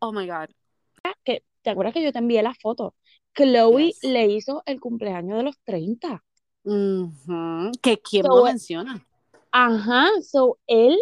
oh 0.00 0.12
my 0.12 0.26
God. 0.26 0.50
que, 1.24 1.42
¿te 1.62 1.70
acuerdas 1.70 1.94
que 1.94 2.02
yo 2.02 2.12
te 2.12 2.18
envié 2.18 2.42
la 2.42 2.54
foto? 2.54 2.94
Chloe 3.34 3.86
Yes. 3.86 4.04
le 4.04 4.26
hizo 4.26 4.62
el 4.66 4.78
cumpleaños 4.80 5.38
de 5.38 5.44
los 5.44 5.58
30. 5.64 6.22
Que 7.82 7.98
quién 8.00 8.22
So, 8.22 8.28
lo 8.38 8.46
eh, 8.46 8.52
menciona. 8.52 9.06
Ajá, 9.52 10.08
so 10.22 10.58
él 10.66 10.98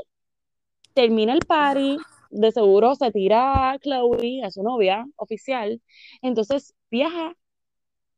termina 0.95 1.33
el 1.35 1.41
party, 1.41 1.99
de 2.31 2.53
seguro 2.53 2.95
se 2.95 3.11
tira 3.11 3.71
a 3.73 3.79
Chloe, 3.79 4.43
a 4.45 4.51
su 4.51 4.63
novia 4.63 5.07
oficial, 5.17 5.81
entonces 6.23 6.75
viaja 6.91 7.35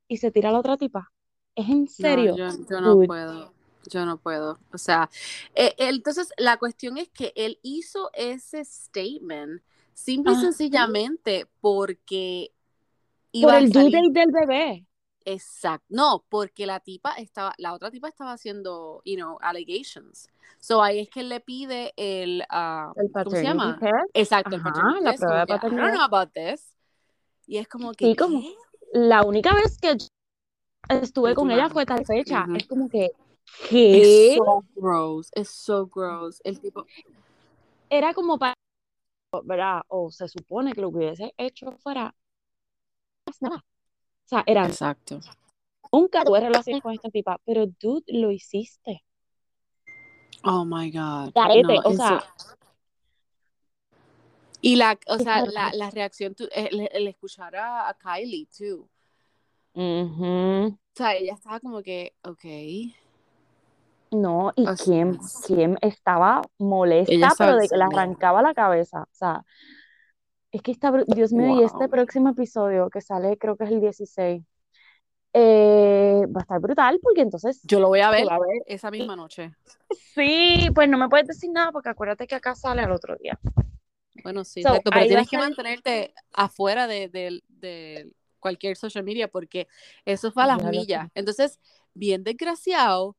y 0.09 0.17
se 0.19 0.31
tira 0.31 0.49
a 0.49 0.53
la 0.53 0.59
otra 0.61 0.77
tipa. 0.77 1.11
¿Es 1.55 1.69
en 1.69 1.89
No, 1.99 2.09
serio? 2.09 2.37
yo, 2.37 2.49
yo 2.71 2.81
no 2.81 2.95
Dude. 2.97 3.07
puedo. 3.07 3.53
Yo 3.91 4.05
no 4.05 4.19
puedo. 4.19 4.59
O 4.73 4.79
sea, 4.79 5.09
eh, 5.55 5.75
eh, 5.79 5.89
entonces 5.89 6.33
la 6.37 6.59
cuestión 6.59 6.99
es 6.99 7.09
que 7.09 7.33
él 7.35 7.59
hizo 7.63 8.11
ese 8.15 8.65
statement 8.65 9.63
simple 9.95 10.33
y 10.33 10.37
sencillamente 10.37 11.47
porque 11.61 12.53
Por 13.41 13.41
iba 13.41 13.55
a 13.55 13.59
el 13.59 13.71
due 13.73 13.85
salir. 13.85 13.93
date 13.93 14.11
del 14.21 14.33
bebé. 14.33 14.87
Exacto. 15.25 15.87
No, 15.91 16.25
porque 16.29 16.67
la 16.67 16.81
tipa 16.81 17.13
estaba, 17.15 17.53
la 17.59 17.75
otra 17.75 17.91
tipa 17.91 18.09
estaba 18.09 18.33
haciendo, 18.33 19.03
you 19.05 19.17
know, 19.17 19.39
allegations. 19.41 20.29
So 20.59 20.83
ahí 20.83 21.01
es 21.01 21.11
que 21.11 21.21
él 21.21 21.29
le 21.29 21.41
pide 21.41 21.93
el, 21.97 22.45
ah, 22.49 22.93
El 22.97 23.11
¿cómo 23.13 23.37
se 23.37 23.43
llama? 23.45 23.79
test. 23.79 23.93
Exacto, 24.15 24.57
el 24.57 24.61
Ajá, 24.61 24.73
paternity 24.73 25.05
la 25.05 25.11
test, 25.13 25.23
prueba 25.23 25.41
de 25.41 25.47
que, 25.47 25.53
I 25.53 25.57
paternidad. 25.57 25.83
don't 25.85 25.95
know 25.95 26.05
about 26.05 26.33
this. 26.33 26.75
Y 27.47 27.59
es 27.59 27.69
como 27.69 27.93
que, 27.93 28.07
Sí, 28.07 28.17
como- 28.17 28.41
¿qué? 28.41 28.55
La 28.93 29.23
única 29.23 29.55
vez 29.55 29.79
que 29.79 29.97
yo 29.97 30.07
estuve 30.89 31.31
Y 31.31 31.35
tu 31.35 31.41
con 31.43 31.51
ella 31.51 31.69
fue 31.69 31.87
tal 31.87 32.05
fecha. 32.05 32.45
Ujú. 32.45 32.57
Es 32.57 32.67
como 32.67 32.89
que, 32.89 33.05
Es 33.05 33.69
¿qué? 33.69 34.35
so 34.37 34.65
gross, 34.75 35.31
es 35.33 35.49
so 35.49 35.87
gross. 35.87 36.41
El 36.45 36.61
tipo, 36.61 36.85
Era 37.89 38.15
como 38.15 38.39
para, 38.39 38.55
¿verdad? 39.45 39.83
O 39.89 40.11
se 40.11 40.29
supone 40.29 40.73
que 40.73 40.81
lo 40.81 40.91
que 40.91 40.97
hubiese 40.97 41.35
hecho 41.37 41.73
fuera 41.79 42.15
nada. 43.41 43.65
O 44.31 44.37
sea, 44.37 44.45
era, 44.47 44.65
Exacto. 44.65 45.19
nunca 45.91 46.23
tuve 46.23 46.39
relación 46.39 46.81
con 46.81 46.95
esta 46.95 47.11
tipa, 47.11 47.41
pero 47.45 47.67
dude, 47.67 48.05
lo 48.07 48.31
hiciste. 48.31 49.03
Oh 50.45 50.65
my 50.65 50.89
God. 50.93 51.33
Garete, 51.35 51.75
No, 51.75 51.81
o 51.85 51.93
sea, 51.93 52.23
y 54.61 54.77
la, 54.77 54.97
o 55.09 55.19
sea, 55.19 55.45
la, 55.47 55.73
la 55.73 55.91
reacción, 55.91 56.37
tu- 56.37 56.49
el, 56.53 56.89
el 56.93 57.09
escuchar 57.09 57.57
a, 57.57 57.89
a 57.89 57.95
Kylie, 57.95 58.47
too. 58.57 58.89
O 59.75 60.77
sea, 60.95 61.17
ella 61.17 61.35
estaba 61.35 61.59
como 61.59 61.83
que, 61.83 62.15
ok. 62.23 62.45
No, 64.13 64.53
y 64.55 64.65
O 64.65 64.77
sea, 64.77 64.85
Kim, 64.85 65.19
Kim 65.45 65.77
estaba 65.81 66.43
molesta, 66.57 67.33
pero 67.37 67.57
de 67.57 67.69
que 67.69 67.77
le 67.77 67.83
arrancaba 67.83 68.43
la 68.43 68.55
cabeza. 68.55 69.03
O 69.03 69.15
sea, 69.15 69.45
es 70.53 70.63
que 70.63 70.73
bru- 70.73 71.05
Dios 71.07 71.33
mío, 71.33 71.61
y 71.61 71.65
este 71.65 71.89
próximo 71.89 72.31
episodio 72.31 72.91
que 72.91 73.01
sale, 73.01 73.37
creo 73.39 73.57
que 73.57 73.65
es 73.65 73.71
el 73.71 73.81
16, 73.81 74.43
eh, 75.33 76.23
va 76.27 76.41
a 76.41 76.43
estar 76.43 76.61
brutal 76.61 76.99
porque 77.03 77.21
entonces 77.21 77.61
Yo 77.65 77.79
lo 77.79 77.89
voy 77.89 78.01
a 78.01 78.11
ver 78.11 78.27
va 78.29 78.35
a 78.37 78.39
ver. 78.41 78.63
esa 78.67 78.91
misma 78.91 79.15
noche. 79.17 79.55
Sí, 80.15 80.69
pues 80.75 80.89
no 80.89 80.99
me 80.99 81.09
puedes 81.09 81.29
decir 81.29 81.51
nada 81.51 81.71
porque 81.73 81.89
acuérdate 81.89 82.27
que 82.27 82.35
acá 82.35 82.55
sale 82.55 82.83
al 82.83 82.91
otro 82.93 83.17
día. 83.17 83.39
Bueno, 84.25 84.45
sí, 84.45 84.63
So, 84.63 84.71
exacto, 84.71 84.91
pero 84.91 85.07
tienes 85.07 85.29
que 85.29 85.39
mantenerte 85.39 86.15
afuera 86.33 86.87
de, 86.87 87.09
de- 87.09 87.43
de 87.49 88.13
cualquier 88.41 88.77
social 88.77 89.05
media 89.05 89.29
porque 89.29 89.69
eso 90.05 90.33
fue 90.33 90.43
a 90.43 90.47
las 90.47 90.63
sé. 90.63 90.69
millas. 90.71 91.09
Entonces, 91.15 91.61
bien 91.95 92.25
desgraciado, 92.25 93.17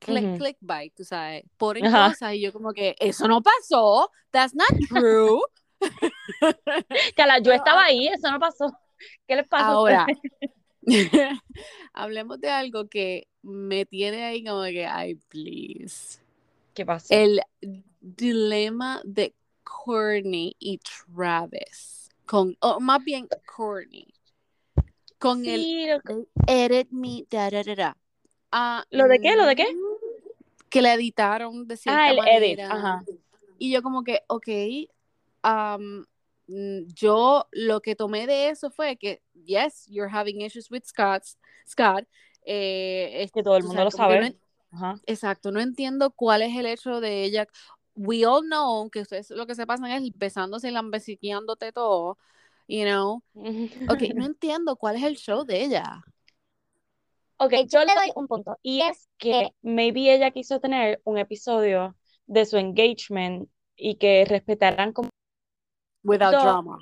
click, 0.00 0.24
Ujú. 0.24 0.38
clickbait, 0.38 0.94
tú 0.94 1.04
sabes, 1.04 1.44
Ajá. 1.84 2.08
cosas 2.10 2.34
y 2.34 2.40
yo 2.40 2.52
como 2.52 2.72
que, 2.72 2.96
eso 2.98 3.28
no 3.28 3.42
pasó, 3.42 4.10
that's 4.30 4.54
not 4.54 4.66
true. 4.88 5.40
Que 7.16 7.26
la- 7.26 7.38
yo 7.38 7.52
estaba 7.52 7.82
ah, 7.82 7.86
ahí, 7.86 8.08
eso 8.08 8.30
no 8.30 8.38
pasó. 8.38 8.76
¿Qué 9.26 9.36
les 9.36 9.46
pasa 9.46 9.66
a 9.66 9.72
Ahora, 9.72 10.06
hablemos 11.92 12.40
de 12.40 12.50
algo 12.50 12.88
que 12.88 13.28
me 13.42 13.84
tiene 13.86 14.24
ahí 14.24 14.44
como 14.44 14.62
que, 14.64 14.86
ay, 14.86 15.16
please. 15.28 16.20
¿Qué 16.74 16.86
pasó? 16.86 17.14
El 17.14 17.40
dilema 18.00 19.00
de 19.04 19.34
Courtney 19.64 20.54
y 20.58 20.78
Travis. 20.78 22.08
Con, 22.26 22.56
o 22.60 22.80
más 22.80 23.02
bien 23.02 23.28
Courtney. 23.56 24.06
Con 25.18 25.44
el 25.44 26.00
lo- 26.04 26.26
edit 26.46 26.90
me, 26.90 27.24
da, 27.30 27.50
da, 27.50 27.62
da, 27.64 27.74
da. 27.74 27.96
Ah, 28.52 28.84
¿Lo 28.90 29.08
de 29.08 29.18
qué? 29.18 29.34
¿Lo 29.36 29.46
de 29.46 29.56
qué? 29.56 29.66
Que 30.70 30.82
le 30.82 30.92
editaron 30.92 31.66
de 31.66 31.76
cierta 31.76 32.00
Ah, 32.02 32.10
el 32.10 32.18
edit, 32.28 32.60
ajá. 32.60 33.04
Y 33.58 33.72
yo 33.72 33.82
como 33.82 34.04
que, 34.04 34.22
ok, 34.28 34.48
um, 35.44 36.04
yo 36.94 37.46
lo 37.52 37.80
que 37.80 37.94
tomé 37.94 38.26
de 38.26 38.48
eso 38.48 38.70
fue 38.70 38.96
que, 38.96 39.22
yes, 39.44 39.86
you're 39.88 40.10
having 40.12 40.40
issues 40.40 40.70
with 40.70 40.84
Scott, 40.84 41.24
Scott. 41.66 42.04
eh, 42.50 43.24
es- 43.24 43.32
Que 43.32 43.42
todo 43.42 43.56
el 43.58 43.64
mundo 43.64 43.84
lo 43.84 43.90
sabe. 43.90 44.20
no 44.20 44.36
Ajá. 44.70 45.00
Exacto, 45.06 45.50
no 45.50 45.60
entiendo 45.60 46.10
cuál 46.10 46.42
es 46.42 46.56
el 46.56 46.66
hecho 46.66 47.00
de 47.00 47.24
ella. 47.24 47.46
We 47.94 48.24
all 48.24 48.42
know 48.42 48.88
que 48.90 49.00
ustedes 49.00 49.30
lo 49.30 49.46
que 49.46 49.54
se 49.54 49.66
pasan 49.66 49.90
es 49.90 50.10
besándose 50.16 50.68
y 50.68 50.70
lambeciqueándote 50.70 51.72
todo, 51.72 52.16
you 52.68 52.84
know. 52.84 53.22
Ok, 53.90 54.14
no 54.14 54.24
entiendo 54.24 54.76
cuál 54.76 54.96
es 54.96 55.02
el 55.02 55.16
show 55.16 55.44
de 55.44 55.62
ella. 55.64 56.02
Ok, 57.38 57.52
yo 57.68 57.84
le 57.84 57.94
doy 57.94 58.12
un 58.16 58.26
punto. 58.26 58.58
Y 58.62 58.80
es 58.82 59.08
que 59.16 59.50
maybe 59.62 60.12
ella 60.12 60.30
quiso 60.30 60.60
tener 60.60 61.00
un 61.04 61.18
episodio 61.18 61.96
de 62.26 62.44
su 62.44 62.56
engagement 62.56 63.48
y 63.76 63.96
que 63.96 64.24
respetaran 64.24 64.92
como... 64.92 65.10
Without 66.08 66.32
drama. 66.32 66.78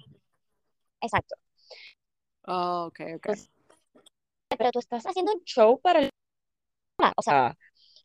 Exacto. 1.01 1.35
Oh, 2.47 2.87
ok, 2.89 3.01
ok. 3.17 3.23
Pues, 3.27 3.51
Pero 4.57 4.71
tú 4.71 4.79
estás 4.79 5.05
haciendo 5.07 5.33
un 5.33 5.43
show 5.45 5.81
para 5.81 6.01
el... 6.01 6.11
O 7.17 7.23
sea, 7.23 7.57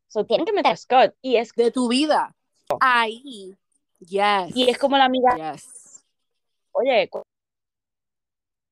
so 0.07 0.25
tienen 0.25 0.45
que 0.45 0.53
meter 0.53 0.71
a 0.73 0.75
Scott. 0.77 1.15
Y 1.21 1.38
es, 1.38 1.53
De 1.53 1.71
tu 1.71 1.88
vida. 1.88 2.36
Ahí. 2.79 3.55
Yes. 3.99 4.55
y 4.55 4.69
es 4.69 4.77
como 4.79 4.97
la 4.97 5.05
amiga, 5.05 5.53
Yes. 5.53 6.03
oye, 6.71 7.07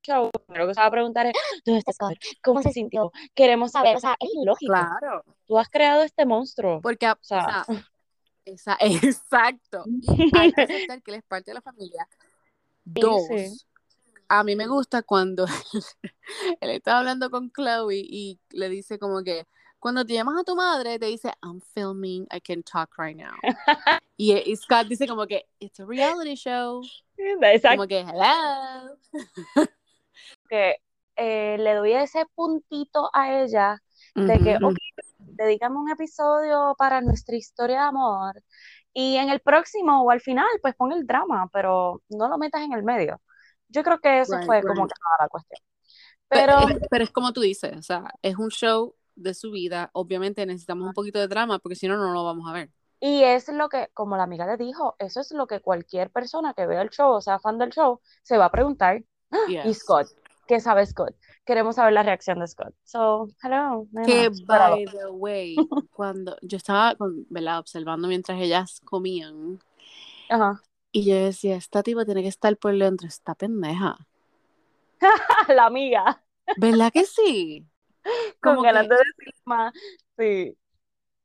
show, 0.03 0.31
primero 0.47 0.67
que 0.67 0.73
se 0.73 0.79
va 0.81 0.87
a 0.87 0.91
preguntar 0.91 1.27
es, 1.27 1.33
¿dónde 1.65 1.79
está 1.79 1.93
Scott? 1.93 2.17
¿Cómo 2.43 2.61
se 2.63 2.71
sintió? 2.71 3.11
Queremos 3.35 3.71
saber, 3.71 3.97
o 3.97 3.99
sea, 3.99 4.15
es 4.19 4.29
ilógico. 4.33 4.73
Claro. 4.73 5.23
Tú 5.47 5.57
has 5.59 5.69
creado 5.69 6.01
este 6.01 6.25
monstruo. 6.25 6.81
Porque, 6.81 7.07
o 7.09 7.17
sea, 7.21 7.63
sea, 7.65 7.85
esa- 8.45 8.77
exacto. 8.79 9.83
Y 9.85 10.31
hay 10.37 10.51
que 10.51 10.61
aceptar 10.63 11.01
que 11.03 11.11
él 11.11 11.17
es 11.17 11.23
parte 11.25 11.51
de 11.51 11.55
la 11.55 11.61
familia. 11.61 12.07
Dos, 12.93 13.27
sí. 13.27 13.57
a 14.27 14.43
mí 14.43 14.55
me 14.55 14.67
gusta 14.67 15.03
cuando 15.03 15.45
él 16.61 16.69
está 16.69 16.97
hablando 16.99 17.29
con 17.29 17.51
Chloe 17.51 17.97
y 17.97 18.39
le 18.51 18.69
dice 18.69 18.99
como 18.99 19.23
que 19.23 19.45
cuando 19.79 20.05
te 20.05 20.13
llamas 20.13 20.39
a 20.39 20.43
tu 20.43 20.55
madre 20.55 20.99
te 20.99 21.05
dice 21.05 21.31
I'm 21.41 21.61
filming, 21.61 22.27
I 22.31 22.41
can 22.41 22.63
talk 22.63 22.91
right 22.97 23.15
now. 23.15 23.33
y, 24.17 24.33
y 24.33 24.55
Scott 24.55 24.87
dice 24.87 25.07
como 25.07 25.25
que 25.25 25.45
it's 25.59 25.79
a 25.79 25.85
reality 25.85 26.35
show, 26.35 26.81
Exacto. 27.17 27.77
como 27.77 27.87
que 27.87 27.99
hello. 27.99 28.97
que 30.49 30.75
eh, 31.15 31.57
le 31.59 31.73
doy 31.75 31.93
ese 31.93 32.25
puntito 32.35 33.09
a 33.13 33.41
ella 33.41 33.81
de 34.15 34.39
que, 34.39 34.55
ok, 34.55 34.77
dedícame 35.17 35.77
un 35.77 35.89
episodio 35.89 36.75
para 36.77 37.01
nuestra 37.01 37.35
historia 37.35 37.81
de 37.81 37.87
amor 37.87 38.43
y 38.93 39.17
en 39.17 39.29
el 39.29 39.39
próximo 39.41 40.03
o 40.03 40.11
al 40.11 40.21
final, 40.21 40.47
pues 40.61 40.75
pon 40.75 40.91
el 40.93 41.05
drama, 41.07 41.49
pero 41.53 42.01
no 42.09 42.27
lo 42.29 42.37
metas 42.37 42.61
en 42.63 42.73
el 42.73 42.83
medio. 42.83 43.21
Yo 43.69 43.83
creo 43.83 43.99
que 43.99 44.21
eso 44.21 44.37
Right, 44.37 44.45
fue 44.45 44.57
right. 44.57 44.67
como 44.67 44.87
que 44.87 44.93
la 45.19 45.27
cuestión. 45.29 45.61
Pero, 46.27 46.45
Pero 46.57 46.69
es, 46.69 46.79
pero 46.89 47.03
es 47.03 47.11
como 47.11 47.33
tú 47.33 47.41
dices, 47.41 47.75
o 47.77 47.81
sea, 47.81 48.03
es 48.21 48.35
un 48.37 48.49
show 48.49 48.95
de 49.15 49.33
su 49.33 49.51
vida, 49.51 49.89
obviamente 49.93 50.45
necesitamos 50.45 50.87
un 50.87 50.93
poquito 50.93 51.19
de 51.19 51.27
drama 51.27 51.59
porque 51.59 51.75
si 51.75 51.87
no, 51.87 51.97
no 51.97 52.13
lo 52.13 52.23
vamos 52.23 52.49
a 52.49 52.53
ver. 52.53 52.71
Y 53.01 53.23
es 53.23 53.47
lo 53.49 53.69
que, 53.69 53.89
como 53.93 54.17
la 54.17 54.23
amiga 54.23 54.45
le 54.45 54.57
dijo, 54.57 54.95
eso 54.99 55.21
es 55.21 55.31
lo 55.31 55.47
que 55.47 55.61
cualquier 55.61 56.11
persona 56.11 56.53
que 56.53 56.67
vea 56.67 56.81
el 56.81 56.89
show 56.89 57.11
o 57.11 57.21
sea 57.21 57.39
fan 57.39 57.57
del 57.57 57.71
show 57.71 58.01
se 58.23 58.37
va 58.37 58.45
a 58.45 58.51
preguntar. 58.51 59.03
"Ah, 59.31 59.37
¿Y 59.47 59.53
Yes. 59.53 59.79
Scott? 59.79 60.07
¿Qué 60.47 60.59
sabe 60.59 60.85
Scott? 60.85 61.15
Queremos 61.49 61.77
saber 61.77 61.93
la 61.93 62.03
reacción 62.03 62.37
de 62.37 62.47
Scott. 62.47 62.75
So, 62.83 63.27
hello. 63.41 63.87
Que, 64.05 64.29
by 64.45 64.85
the 64.85 65.07
way, 65.07 65.55
cuando 65.95 66.37
yo 66.43 66.57
estaba 66.57 66.93
con, 66.93 67.25
¿verdad? 67.31 67.57
observando 67.57 68.07
mientras 68.07 68.39
ellas 68.39 68.79
comían, 68.85 69.57
Ajá. 70.29 70.61
y 70.91 71.05
yo 71.09 71.15
decía, 71.15 71.55
esta 71.55 71.81
tipa 71.81 72.05
tiene 72.05 72.21
que 72.21 72.27
estar 72.27 72.55
por 72.55 72.77
dentro, 72.77 73.07
esta 73.07 73.33
pendeja. 73.33 73.97
La 75.47 75.65
amiga. 75.65 76.23
¿Verdad 76.57 76.91
que 76.93 77.05
sí? 77.05 77.65
Con 78.43 78.57
Como 78.57 78.61
ganas 78.61 78.83
que 78.83 78.89
de 78.93 78.99
decir 79.17 79.33
más. 79.45 79.73
Sí. 80.19 80.55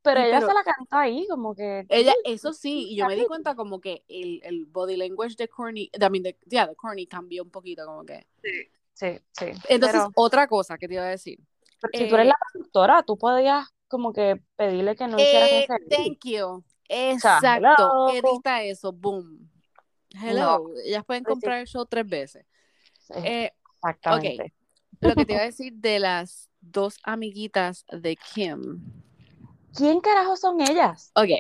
Pero 0.00 0.20
ella 0.20 0.38
pero- 0.38 0.48
se 0.48 0.54
la 0.54 0.64
cantó 0.64 0.96
ahí, 0.96 1.26
como 1.28 1.54
que. 1.54 1.84
ella, 1.90 2.14
eso 2.24 2.54
sí, 2.54 2.86
y 2.92 2.96
yo 2.96 3.06
me 3.06 3.14
di 3.14 3.26
cuenta 3.26 3.54
como 3.54 3.78
que 3.78 4.04
el, 4.08 4.40
el 4.44 4.64
body 4.64 4.96
language 4.96 5.34
de 5.36 5.48
Corny, 5.48 5.90
I 5.92 6.10
mean, 6.10 6.22
de, 6.22 6.38
yeah, 6.48 6.66
de 6.66 6.74
Corny 6.76 7.06
cambió 7.06 7.42
un 7.42 7.50
poquito, 7.50 7.84
como 7.84 8.06
que. 8.06 8.26
Sí, 8.42 8.70
sí. 8.94 9.20
Entonces, 9.68 10.00
Pero, 10.00 10.10
otra 10.16 10.46
cosa 10.46 10.78
que 10.78 10.88
te 10.88 10.94
iba 10.94 11.02
a 11.04 11.08
decir. 11.08 11.38
pero 11.80 11.92
si 12.04 12.08
tú 12.08 12.14
eres 12.14 12.26
eh, 12.26 12.28
la 12.30 12.38
productora, 12.52 13.02
tú 13.02 13.18
podías 13.18 13.68
como 13.88 14.12
que 14.12 14.40
pedirle 14.56 14.96
que 14.96 15.06
no 15.06 15.18
hicieran 15.18 15.48
Eh, 15.50 15.64
ese 15.64 15.76
thank 15.96 16.18
you. 16.24 16.64
Exacto. 16.88 18.08
Edita 18.12 18.62
eso. 18.62 18.92
Boom. 18.92 19.50
Hello. 20.14 20.70
Ellas 20.84 21.04
pueden 21.04 21.22
Sí, 21.22 21.26
sí. 21.26 21.30
comprar 21.32 21.58
el 21.60 21.66
show 21.66 21.84
tres 21.86 22.06
veces. 22.06 22.46
Sí, 23.00 23.12
Eh, 23.24 23.52
exactamente. 23.76 24.52
lo 25.00 25.14
que 25.14 25.26
te 25.26 25.32
iba 25.32 25.42
a 25.42 25.46
decir 25.46 25.72
de 25.74 25.98
las 25.98 26.48
dos 26.60 26.98
amiguitas 27.02 27.84
de 27.90 28.16
Kim. 28.16 28.80
¿Quién 29.76 30.00
carajo 30.00 30.36
son 30.36 30.60
ellas? 30.60 31.10
Ok. 31.14 31.30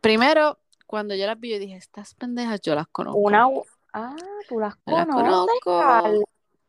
Primero, 0.00 0.58
cuando 0.86 1.14
yo 1.14 1.26
las 1.26 1.38
vi, 1.38 1.50
yo 1.50 1.58
dije, 1.58 1.76
estas 1.76 2.14
pendejas 2.14 2.60
yo 2.60 2.74
las 2.74 2.88
conozco. 2.88 3.18
Una. 3.18 3.46
Ah, 3.92 4.16
tú 4.48 4.58
las 4.58 4.74
Las 4.86 5.06
conoces, 5.06 5.54
Carla. 5.64 6.02
conozco. 6.02 6.24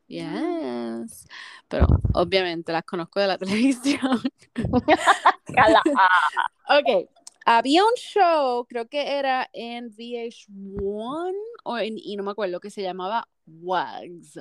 Yes. 0.08 1.26
Pero 1.68 1.88
obviamente 2.14 2.72
las 2.72 2.84
conozco 2.84 3.20
de 3.20 3.28
la 3.28 3.38
televisión. 3.40 4.22
Carla, 5.56 5.82
ah, 5.98 6.80
Ok, 6.80 7.10
había 7.46 7.84
un 7.84 7.94
show, 7.96 8.66
creo 8.68 8.88
que 8.88 9.18
era 9.18 9.50
en 9.54 9.90
VH1 9.90 11.34
o 11.64 11.78
en, 11.78 11.96
y 11.98 12.16
no 12.16 12.24
me 12.24 12.32
acuerdo, 12.32 12.60
que 12.60 12.70
se 12.70 12.82
llamaba 12.82 13.28
Wags. 13.46 14.40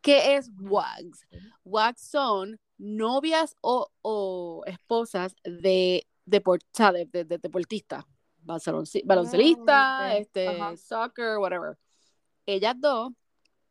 ¿Qué 0.00 0.36
es 0.36 0.50
Wags? 0.58 1.26
Wags 1.64 2.00
son 2.00 2.58
novias 2.78 3.54
o, 3.60 3.88
o 4.02 4.62
esposas 4.66 5.34
de, 5.44 6.06
deport- 6.26 6.62
o 6.64 6.70
sea, 6.72 6.92
de, 6.92 7.04
de- 7.06 7.24
de 7.24 7.38
deportistas, 7.38 8.04
balonci- 8.44 9.02
baloncelista, 9.04 10.08
ok, 10.08 10.20
este, 10.20 10.48
ajá. 10.48 10.76
soccer, 10.76 11.36
whatever. 11.38 11.76
Ellas 12.52 12.74
dos, 12.76 13.12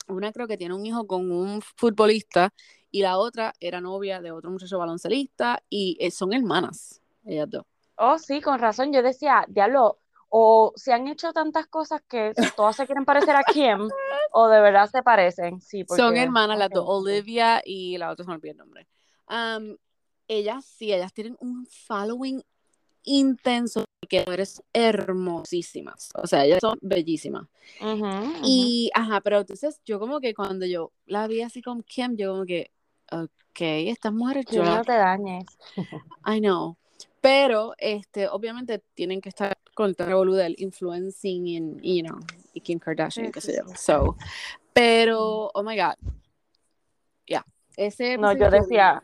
una 0.08 0.32
creo 0.32 0.48
que 0.48 0.56
tiene 0.56 0.74
un 0.74 0.86
hijo 0.86 1.06
con 1.06 1.30
un 1.32 1.62
futbolista 1.62 2.54
y 2.90 3.02
la 3.02 3.18
otra 3.18 3.54
era 3.60 3.82
novia 3.82 4.22
de 4.22 4.32
otro 4.32 4.50
muchacho 4.50 4.80
baloncelista 4.80 5.62
y 5.70 5.98
eh, 6.00 6.12
son 6.12 6.32
hermanas, 6.32 7.02
ellas 7.26 7.50
dos. 7.50 7.66
Oh, 7.98 8.18
sí, 8.18 8.40
con 8.40 8.58
razón. 8.58 8.94
Yo 8.94 9.04
decía, 9.04 9.44
diablo, 9.50 10.00
o 10.30 10.72
se 10.78 10.94
han 10.94 11.10
hecho 11.10 11.34
tantas 11.34 11.68
cosas 11.68 12.02
que 12.08 12.32
todas 12.56 12.78
se 12.78 12.86
quieren 12.86 13.04
parecer 13.04 13.36
a 13.36 13.44
Kim, 13.44 13.90
o 14.32 14.48
de 14.48 14.62
verdad 14.62 14.90
se 14.90 15.04
parecen. 15.04 15.60
Sí, 15.60 15.84
Son 15.86 16.16
hermanas 16.16 16.58
las 16.58 16.70
dos. 16.70 16.86
Olivia 16.88 17.62
y 17.66 17.98
la 17.98 18.12
otra 18.12 18.24
se 18.24 18.30
me 18.30 18.36
olvidó 18.36 18.54
el 18.54 18.58
nombre. 18.60 18.88
Am, 19.28 19.76
ellas 20.30 20.64
sí, 20.64 20.94
ellas 20.94 21.12
tienen 21.12 21.36
un 21.42 21.66
following 21.66 22.42
intenso 23.04 23.84
que 24.10 24.26
eres 24.28 24.62
hermosísimas. 24.74 26.10
O 26.16 26.28
sea, 26.28 26.44
ellas 26.44 26.60
son 26.60 26.78
bellísimas. 26.82 27.48
Y, 28.44 28.90
ajá, 28.94 29.22
pero 29.22 29.40
entonces 29.40 29.80
yo 29.86 30.00
como 30.00 30.20
que 30.20 30.34
cuando 30.34 30.66
yo 30.66 30.92
la 31.06 31.28
vi 31.28 31.42
así 31.42 31.62
con 31.62 31.84
Kim, 31.84 32.18
yo 32.18 32.32
como 32.34 32.46
que, 32.46 32.72
ok, 33.12 33.30
estas 33.60 34.12
mujeres 34.12 34.46
yo 34.52 34.64
no 34.64 34.82
te 34.84 34.94
dañes. 34.94 35.46
I 36.26 36.40
know. 36.42 36.76
Pero, 37.22 37.74
este, 37.78 38.28
obviamente 38.28 38.82
tienen 38.94 39.22
que 39.22 39.30
estar 39.30 39.58
con 39.76 39.90
el 39.90 39.96
revolú 39.96 40.34
del 40.34 40.56
influencing 40.58 41.48
en, 41.48 41.80
you 41.82 42.02
know, 42.02 42.18
y 42.54 42.62
Kim 42.62 42.80
Kardashian, 42.80 43.28
Sí, 43.28 43.32
qué 43.32 43.42
sé 43.42 43.58
yo. 43.58 43.68
sí. 43.68 43.76
So, 43.78 44.18
pero, 44.74 45.52
oh 45.54 45.64
my 45.64 45.78
God. 45.78 45.96
Yeah. 47.26 47.46
Ese 47.78 48.18
No, 48.18 48.34
yo 48.34 48.50
decía. 48.50 49.04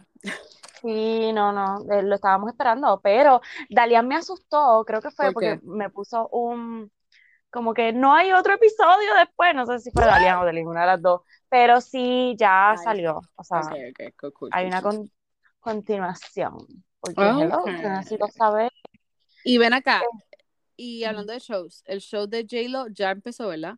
Sí, 0.85 1.33
no, 1.33 1.51
no, 1.51 1.77
eh, 1.93 2.03
lo 2.03 2.15
estábamos 2.15 2.49
esperando, 2.51 2.99
pero 3.03 3.41
Dalian 3.69 4.07
me 4.07 4.15
asustó, 4.15 4.83
creo 4.85 5.01
que 5.01 5.11
fue 5.11 5.25
¿Por 5.25 5.33
porque 5.33 5.59
me 5.63 5.89
puso 5.89 6.27
un, 6.29 6.91
como 7.49 7.73
que 7.73 7.93
no 7.93 8.13
hay 8.13 8.31
otro 8.33 8.53
episodio 8.53 9.15
después, 9.19 9.55
no 9.55 9.65
sé 9.65 9.79
si 9.79 9.91
fue 9.91 10.05
Dalian 10.05 10.39
o 10.39 10.45
de 10.45 10.53
ninguna 10.53 10.81
de 10.81 10.87
las 10.87 11.01
dos, 11.01 11.21
pero 11.49 11.81
sí, 11.81 12.35
ya 12.37 12.75
Ay, 12.77 12.85
salió, 12.85 13.21
o 13.35 13.43
sea, 13.43 13.61
ok, 13.61 13.71
ok, 13.91 14.15
cool, 14.19 14.33
cool, 14.33 14.49
hay 14.51 14.63
cool, 14.63 14.67
una 14.67 14.81
con- 14.81 15.11
continuación, 15.59 16.57
porque 16.99 17.27
hello, 17.27 17.65
yo 17.81 17.89
necesito 17.89 18.27
saber, 18.29 18.71
Y 19.43 19.57
ven 19.57 19.73
acá, 19.73 20.01
eh, 20.01 20.05
y 20.77 21.03
hablando 21.05 21.33
de 21.33 21.39
shows, 21.39 21.83
el 21.85 22.01
show 22.01 22.27
de 22.27 22.43
J-Lo 22.49 22.87
ya 22.89 23.11
empezó, 23.11 23.47
¿verdad? 23.47 23.75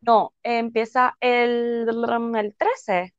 no, 0.00 0.34
empieza 0.42 1.16
el, 1.20 1.88
el 2.36 2.54
13, 2.56 3.14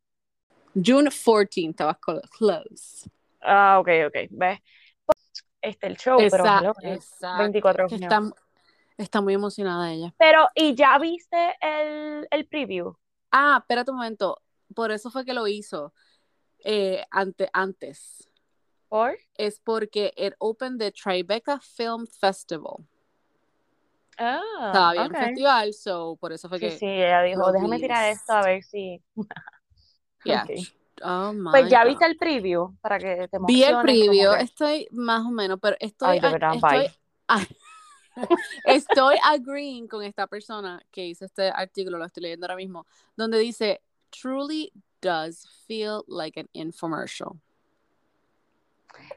June 0.73 1.10
14, 1.10 1.69
estabas 1.69 1.97
clo- 1.99 2.21
close. 2.38 3.10
ah, 3.41 3.79
ok, 3.79 3.89
ok, 4.08 4.15
ves, 4.32 4.60
este 5.62 5.88
el 5.88 5.97
show, 5.97 6.17
pero 6.17 6.43
exacto. 6.43 7.38
24 7.38 7.86
Es 7.86 7.91
de 7.91 8.05
está, 8.05 8.21
está 8.97 9.21
muy 9.21 9.34
emocionada 9.34 9.91
ella. 9.91 10.13
Pero, 10.17 10.47
¿y 10.55 10.75
ya 10.75 10.97
viste 10.99 11.55
el, 11.62 12.27
el 12.32 12.47
preview? 12.47 12.95
Ah, 13.32 13.58
espérate 13.60 13.91
un 13.91 13.97
momento. 13.97 14.41
Por 14.75 14.91
eso 14.91 15.10
fue 15.10 15.25
que 15.25 15.34
lo 15.34 15.47
hizo 15.47 15.93
eh, 16.63 17.03
ante, 17.12 17.49
antes. 17.53 18.29
¿Por? 18.88 19.17
Es 19.36 19.60
porque 19.60 20.13
it 20.17 20.34
opened 20.39 20.79
the 20.79 20.91
Tribeca 20.91 21.60
Film 21.60 22.05
Festival. 22.08 22.77
Ah, 24.17 24.41
Estaba 24.65 24.93
bien 24.93 25.12
ok. 25.12 25.17
festival, 25.17 25.73
so 25.73 26.17
por 26.19 26.34
eso 26.34 26.49
fue 26.49 26.60
Sí, 26.60 26.65
que 26.65 26.71
sí, 26.77 26.86
ella 26.86 27.21
dijo, 27.21 27.51
déjame 27.51 27.79
tirar 27.79 28.10
esto 28.10 28.34
a 28.34 28.41
ver 28.43 28.63
si. 28.63 29.01
Yeah. 30.25 30.43
Ok. 30.43 30.67
Oh 31.01 31.34
Pues 31.34 31.63
my 31.63 31.69
ya 31.69 31.84
God. 31.84 31.88
viste 31.89 32.05
el 32.05 32.17
preview 32.17 32.73
para 32.82 32.99
que 32.99 33.27
te 33.29 33.38
Vi 33.39 33.63
el 33.63 33.79
preview, 33.82 34.34
que. 34.36 34.43
estoy 34.43 34.88
más 34.91 35.25
o 35.25 35.32
menos, 35.32 35.60
pero 35.62 35.75
estoy, 35.79 36.10
Ay, 36.10 36.19
de 36.19 36.29
verdad, 36.29 36.55
estoy, 36.55 36.88
a- 37.27 37.47
estoy 38.65 39.15
agreeing 39.23 39.88
con 39.88 40.03
esta 40.03 40.27
persona 40.27 40.82
que 40.91 41.05
hizo 41.05 41.25
este 41.25 41.49
artículo, 41.49 41.97
lo 41.97 42.05
estoy 42.05 42.23
leyendo 42.23 42.45
ahora 42.45 42.55
mismo, 42.58 42.86
donde 43.15 43.39
dice, 43.39 43.82
truly 44.10 44.71
does 45.01 45.47
feel 45.67 46.03
like 46.08 46.39
an 46.39 46.49
infomercial. 46.53 47.39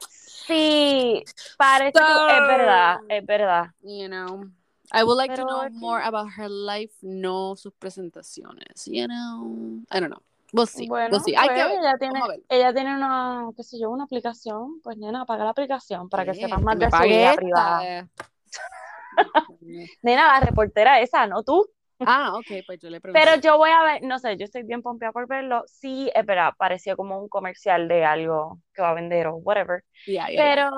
Sí, 0.07 1.23
parece 1.57 1.99
que 1.99 2.13
es 2.37 2.47
verdad, 2.47 2.97
So, 2.99 3.05
es 3.09 3.25
verdad. 3.25 3.71
you 3.81 4.07
know, 4.07 4.45
I 4.91 5.03
would 5.03 5.15
like 5.17 5.33
to 5.35 5.41
Pero 5.41 5.47
know 5.47 5.61
es 5.63 5.71
que, 5.71 5.79
more 5.79 6.01
about 6.01 6.29
her 6.37 6.49
life, 6.49 6.93
no 7.01 7.55
sus 7.55 7.73
presentaciones, 7.73 8.85
you 8.87 9.07
know, 9.07 9.81
I 9.91 9.99
don't 9.99 10.09
know. 10.11 10.21
See, 10.67 10.87
we'll 10.87 10.89
bueno. 10.89 11.05
Hay 11.05 11.11
pues 11.11 11.23
que 11.25 11.63
ver, 11.63 11.79
ella 11.79 11.97
tiene, 11.99 12.27
ver. 12.27 12.43
ella 12.47 12.73
tiene 12.73 12.95
una, 12.95 13.49
qué 13.55 13.63
sé 13.63 13.79
yo, 13.79 13.89
una 13.89 14.03
aplicación. 14.03 14.81
Pues 14.83 14.97
nena, 14.97 15.21
apaga 15.21 15.45
la 15.45 15.49
aplicación 15.49 16.09
para 16.09 16.25
que 16.25 16.35
sepas 16.35 16.61
más 16.61 16.77
de 16.77 16.91
su 16.91 17.03
vida 17.03 17.33
privada. 17.33 18.07
Nena, 20.03 20.39
la 20.39 20.45
reportera 20.45 20.99
esa, 21.01 21.25
no 21.25 21.43
tú. 21.43 21.65
Ah, 21.99 22.33
ok, 22.37 22.51
pues 22.65 22.79
yo 22.79 22.89
le 22.89 22.99
Pero 23.01 23.01
pregunté. 23.01 23.41
yo 23.41 23.57
voy 23.57 23.69
a 23.71 23.83
ver, 23.83 24.03
no 24.03 24.19
sé, 24.19 24.37
yo 24.37 24.45
estoy 24.45 24.63
bien 24.63 24.81
pompeada 24.81 25.11
por 25.11 25.27
verlo. 25.27 25.63
Sí, 25.67 26.09
es 26.15 26.25
verdad, 26.25 26.53
parecía 26.57 26.95
como 26.95 27.19
un 27.19 27.29
comercial 27.29 27.87
de 27.87 28.03
algo 28.05 28.59
que 28.73 28.81
va 28.81 28.89
a 28.91 28.93
vender 28.93 29.27
o 29.27 29.35
whatever. 29.35 29.83
Yeah, 30.05 30.29
yeah, 30.29 30.43
yeah. 30.43 30.53
Pero 30.55 30.69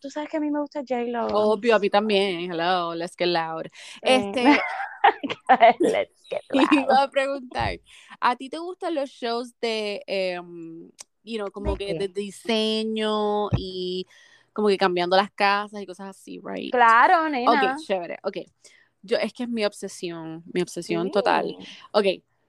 tú 0.00 0.10
sabes 0.10 0.28
que 0.30 0.36
a 0.38 0.40
mí 0.40 0.50
me 0.50 0.60
gusta 0.60 0.80
J-Lo. 0.88 1.26
Obvio, 1.26 1.76
a 1.76 1.78
mí 1.78 1.90
también. 1.90 2.50
Hello, 2.50 2.94
let's 2.94 3.14
get 3.16 3.28
loud. 3.28 3.66
Sí. 4.02 4.02
Este, 4.02 4.42
Let's 5.80 6.26
get 6.30 6.42
te 6.50 6.58
iba 6.70 6.92
loud. 6.92 7.02
a 7.02 7.10
preguntar, 7.10 7.80
¿a 8.20 8.36
ti 8.36 8.48
te 8.48 8.58
gustan 8.58 8.94
los 8.94 9.10
shows 9.10 9.54
de, 9.60 10.02
em, 10.06 10.90
you 11.24 11.38
know, 11.38 11.50
como 11.50 11.76
¿De 11.76 11.76
que 11.76 11.94
de 11.94 12.08
diseño 12.08 13.48
y 13.56 14.06
como 14.52 14.68
que 14.68 14.78
cambiando 14.78 15.16
las 15.16 15.30
casas 15.32 15.80
y 15.82 15.86
cosas 15.86 16.08
así, 16.10 16.40
right? 16.44 16.76
Claro, 16.76 17.28
Ok, 17.44 17.60
nena. 17.64 17.76
chévere, 17.76 18.18
ok. 18.22 18.38
Yo, 19.02 19.16
es 19.16 19.32
que 19.32 19.44
es 19.44 19.48
mi 19.48 19.64
obsesión, 19.64 20.42
mi 20.52 20.60
obsesión 20.62 21.10
total. 21.10 21.56
Ok, 21.92 22.04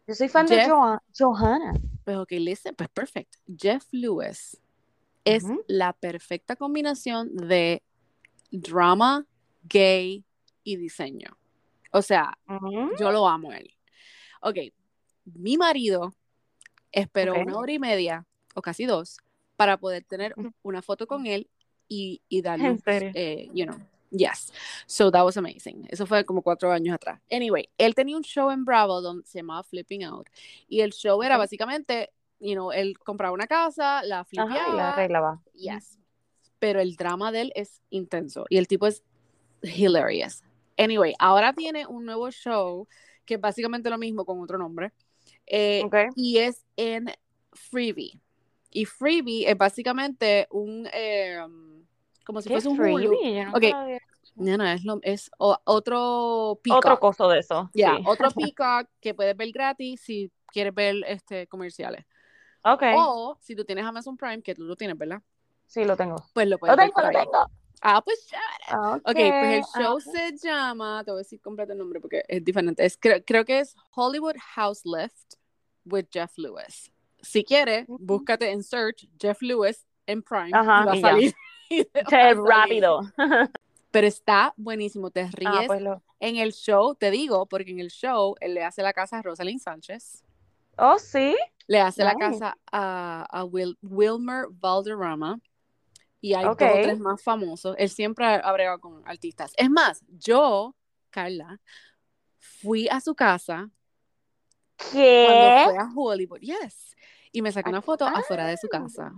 Yo 0.07 0.15
soy 0.15 0.27
fan 0.27 0.47
de 0.47 0.55
Joa- 0.67 1.01
Johanna. 1.17 1.73
pues 2.03 2.17
ok, 2.17 2.31
listen, 2.31 2.75
pues 2.75 2.89
perfect. 2.89 3.35
Jeff 3.57 3.85
Lewis 3.91 4.59
es 5.23 5.43
la 5.67 5.93
perfecta 5.93 6.55
combinación 6.55 7.35
de 7.35 7.81
drama, 8.51 9.25
gay 9.63 10.23
y 10.63 10.75
diseño. 10.75 11.37
O 11.91 12.01
sea, 12.01 12.37
yo 12.99 13.11
lo 13.11 13.27
amo 13.27 13.51
a 13.51 13.57
él. 13.57 13.73
Ok, 14.41 14.57
mi 15.25 15.57
marido 15.57 16.13
esperó 16.91 17.35
una 17.39 17.57
hora 17.57 17.71
y 17.71 17.79
media 17.79 18.25
o 18.55 18.61
casi 18.61 18.85
dos 18.85 19.17
para 19.55 19.77
poder 19.77 20.03
tener 20.03 20.35
una 20.63 20.81
foto 20.81 21.07
con 21.07 21.25
él 21.27 21.49
y, 21.87 22.21
y 22.29 22.41
serio. 22.83 23.11
eh, 23.13 23.49
you 23.53 23.65
know, 23.65 23.79
yes. 24.11 24.51
So 24.85 25.09
that 25.11 25.23
was 25.23 25.37
amazing. 25.37 25.87
Eso 25.89 26.05
fue 26.05 26.23
como 26.25 26.41
cuatro 26.41 26.71
años 26.71 26.93
atrás. 26.95 27.19
Anyway, 27.31 27.69
él 27.77 27.95
tenía 27.95 28.15
un 28.17 28.23
show 28.23 28.51
en 28.51 28.63
Bravo 28.65 29.01
donde 29.01 29.25
se 29.25 29.39
llamaba 29.39 29.63
Flipping 29.63 30.03
Out 30.03 30.27
y 30.67 30.81
el 30.81 30.91
show 30.91 31.21
era 31.23 31.37
básicamente, 31.37 32.11
you 32.39 32.53
know, 32.53 32.71
él 32.71 32.97
compraba 32.99 33.33
una 33.33 33.47
casa, 33.47 34.03
la 34.03 34.19
Ajá, 34.19 34.27
y 34.31 34.35
la 34.37 34.45
flipeaba, 34.45 34.89
arreglaba. 34.93 35.41
Yes. 35.53 35.97
Pero 36.59 36.79
el 36.79 36.95
drama 36.95 37.31
de 37.31 37.41
él 37.41 37.51
es 37.55 37.81
intenso 37.89 38.45
y 38.49 38.57
el 38.57 38.67
tipo 38.67 38.85
es 38.87 39.03
hilarious. 39.63 40.43
Anyway, 40.77 41.13
ahora 41.19 41.53
tiene 41.53 41.85
un 41.87 42.05
nuevo 42.05 42.29
show 42.31 42.87
que 43.25 43.35
es 43.35 43.41
básicamente 43.41 43.89
lo 43.89 43.97
mismo 43.97 44.25
con 44.25 44.39
otro 44.41 44.57
nombre. 44.57 44.91
eh, 45.47 45.81
Ok. 45.85 45.95
y 46.15 46.37
es 46.37 46.65
en 46.77 47.07
Freebie. 47.53 48.19
Y 48.71 48.85
Freebie 48.85 49.49
es 49.49 49.57
básicamente 49.57 50.47
un, 50.49 50.87
eh, 50.93 51.37
como 52.25 52.41
si 52.41 52.49
¿Qué 52.49 52.55
fuese 52.55 52.69
un 52.69 52.79
Hulu. 52.79 53.01
Yo 53.01 53.11
lo 53.51 53.57
no, 54.35 54.57
no, 54.57 54.65
es, 54.65 54.83
lo, 54.83 54.99
es 55.03 55.29
o- 55.37 55.57
otro 55.65 56.51
Otro 56.51 56.59
Peacock. 56.63 56.99
coso 56.99 57.27
de 57.27 57.39
eso, 57.39 57.69
Ya, 57.73 57.97
sí. 57.97 58.03
otro 58.05 58.29
Peacock 58.55 58.89
que 58.99 59.13
puedes 59.13 59.35
ver 59.35 59.51
gratis 59.51 60.01
si 60.01 60.31
quieres 60.51 60.73
ver 60.73 60.95
este, 61.07 61.47
comerciales. 61.47 62.05
Ok, 62.63 62.83
O 62.95 63.37
si 63.41 63.55
tú 63.55 63.65
tienes 63.65 63.85
Amazon 63.85 64.15
Prime, 64.17 64.41
que 64.41 64.55
tú 64.55 64.63
lo 64.63 64.75
tienes, 64.75 64.97
¿verdad? 64.97 65.21
sí, 65.67 65.83
lo 65.85 65.97
tengo. 65.97 66.15
Pues 66.33 66.47
lo 66.47 66.55
Lo 66.55 66.59
puedes 66.59 66.77
ver 66.77 66.85
tengo, 66.85 66.93
por 66.93 67.03
lo 67.05 67.11
tengo. 67.11 67.47
Ah, 67.81 68.01
pues 68.03 68.27
chévere. 68.27 68.95
Ok, 68.95 69.01
Ok, 69.09 69.15
pues 69.39 69.53
el 69.53 69.63
show 69.83 69.95
ok. 69.95 70.01
se 70.01 70.37
llama, 70.37 71.03
te 71.03 71.11
voy 71.11 71.17
a 71.19 71.23
decir 71.23 71.41
completo 71.41 71.71
el 71.73 71.79
nombre 71.79 71.99
porque 71.99 72.23
es 72.27 72.43
diferente. 72.43 72.85
Es, 72.85 72.95
creo, 72.97 73.23
creo 73.25 73.43
que 73.43 73.59
es 73.59 73.75
Hollywood 73.95 74.35
House 74.55 74.81
Lift 74.85 75.33
with 75.85 76.05
Jeff 76.11 76.31
Lewis. 76.37 76.91
Si 77.21 77.43
quieres, 77.43 77.85
Ujú. 77.87 78.03
búscate 78.03 78.51
en 78.51 78.61
search 78.63 79.07
Jeff 79.19 79.41
Lewis 79.41 79.87
en 80.05 80.21
Prime 80.21 80.49
y 80.49 80.53
Ajá, 80.55 80.85
va 80.85 80.91
a 80.91 80.95
y 80.95 81.01
ya. 81.01 81.09
salir. 81.09 81.33
Che, 82.09 82.09
salir. 82.09 82.37
rápido. 82.43 83.01
Pero 83.91 84.07
está 84.07 84.53
buenísimo, 84.57 85.11
te 85.11 85.23
Ah, 85.23 85.29
ríes 85.33 85.67
pues 85.67 85.81
lo. 85.81 86.01
en 86.19 86.37
el 86.37 86.53
show, 86.53 86.95
te 86.95 87.11
digo, 87.11 87.45
porque 87.45 87.71
en 87.71 87.79
el 87.79 87.89
show 87.89 88.35
él 88.39 88.53
le 88.53 88.63
hace 88.63 88.81
la 88.83 88.93
casa 88.93 89.17
a 89.17 89.21
Rosalind 89.21 89.59
Sánchez, 89.59 90.23
Oh, 90.77 90.97
sí. 90.97 91.35
le 91.67 91.79
hace 91.81 92.03
la 92.03 92.15
casa 92.15 92.57
a, 92.71 93.25
a 93.29 93.43
Wil- 93.45 93.77
Wilmer 93.81 94.45
Valderrama 94.49 95.39
y 96.21 96.33
hay 96.33 96.45
Ok. 96.45 96.59
dos 96.59 96.69
o 96.69 96.81
tres 96.81 96.99
más 96.99 97.21
famosos. 97.21 97.75
Él 97.77 97.89
siempre 97.89 98.25
bregado 98.53 98.79
con 98.79 99.01
artistas. 99.05 99.51
Es 99.57 99.69
más, 99.69 100.03
yo, 100.07 100.73
Carla, 101.09 101.59
fui 102.39 102.87
a 102.89 103.01
su 103.01 103.13
casa 103.13 103.69
cuando 104.77 105.45
¿Qué? 105.45 105.63
fue 105.65 105.77
a 105.77 105.89
Hollywood, 105.93 106.39
yes, 106.39 106.95
y 107.31 107.41
me 107.41 107.51
saqué 107.51 107.69
una 107.69 107.81
foto 107.81 108.05
Ah, 108.05 108.13
afuera 108.15 108.47
de 108.47 108.57
su 108.57 108.67
casa. 108.69 109.13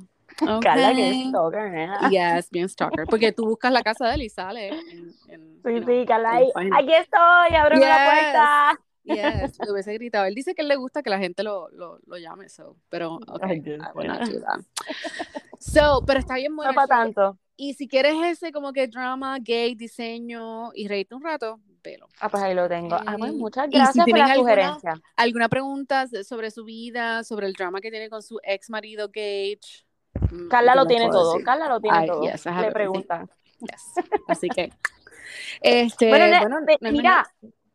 Carla, 0.61 0.93
que 0.93 1.25
stalker, 1.29 1.71
nena. 1.71 2.09
Yes, 2.09 2.49
bien 2.49 2.69
stalker, 2.69 3.05
porque 3.05 3.31
tú 3.31 3.45
buscas 3.45 3.71
la 3.71 3.81
casa 3.83 4.07
de 4.07 4.15
él 4.15 4.21
y 4.23 4.29
sale 4.29 4.69
en, 4.69 5.13
en, 5.27 5.53
Sí, 5.63 5.79
know, 5.79 5.83
sí, 5.85 6.05
Carla, 6.05 6.31
ahí. 6.31 6.49
Aquí 6.73 6.93
estoy, 6.93 7.55
ábreme 7.57 7.85
la 7.85 8.05
puerta. 8.05 8.79
Yes, 9.05 9.59
le 9.59 9.71
hubiese 9.71 9.93
gritado. 9.97 10.25
Él 10.25 10.35
dice 10.35 10.55
que 10.55 10.63
le 10.63 10.75
gusta 10.75 11.03
que 11.03 11.09
la 11.09 11.19
gente 11.19 11.43
lo, 11.43 11.69
lo, 11.71 11.99
lo 12.05 12.17
llame, 12.17 12.49
so, 12.49 12.77
pero 12.89 13.15
ok, 13.15 13.39
Ay, 13.43 13.59
Dios 13.59 13.81
I 13.81 13.97
will 13.97 14.07
not 14.07 14.21
do 14.29 14.39
that. 14.41 14.59
So, 15.59 16.03
pero 16.05 16.19
está 16.19 16.35
bien 16.35 16.51
No 16.51 16.57
bueno 16.57 16.71
es 16.71 16.75
para 16.75 16.87
tanto. 16.87 17.37
y 17.55 17.73
si 17.75 17.87
quieres 17.87 18.15
ese 18.25 18.51
como 18.51 18.73
que 18.73 18.87
drama, 18.87 19.37
gay, 19.41 19.75
diseño 19.75 20.71
y 20.73 20.87
reírte 20.89 21.15
un 21.15 21.23
rato, 21.23 21.59
velo. 21.81 22.07
Ah, 22.19 22.27
pues 22.29 22.43
ahí 22.43 22.53
lo 22.53 22.67
tengo. 22.67 22.95
Ah, 22.95 23.15
pues 23.17 23.33
muchas 23.33 23.67
y 23.69 23.71
si 23.71 23.77
gracias 23.77 24.05
por 24.05 24.17
la 24.17 24.25
alguna- 24.25 24.35
sugerencia. 24.73 25.01
¿Alguna 25.15 25.47
pregunta 25.49 26.05
sobre 26.25 26.51
su 26.51 26.65
vida, 26.65 27.23
sobre 27.23 27.47
el 27.47 27.53
drama 27.53 27.79
que 27.79 27.91
tiene 27.91 28.09
con 28.09 28.21
su 28.21 28.39
ex 28.43 28.69
marido 28.69 29.07
Gage? 29.07 29.85
Mm, 30.31 30.47
Carla 30.47 30.75
lo 30.75 30.85
tiene 30.87 31.09
todo. 31.09 31.33
decir. 31.33 31.45
Carla 31.45 31.67
lo 31.67 31.79
tiene 31.79 32.07
todo. 32.07 32.21
yes, 32.23 32.45
Le 32.45 32.71
preguntan. 32.71 33.29
Yes. 33.59 33.93
Así 34.27 34.49
que, 34.49 34.71
este, 35.61 36.09
Bueno, 36.09 36.25
bueno, 36.39 36.59
no 36.59 36.91
mira, 36.91 37.25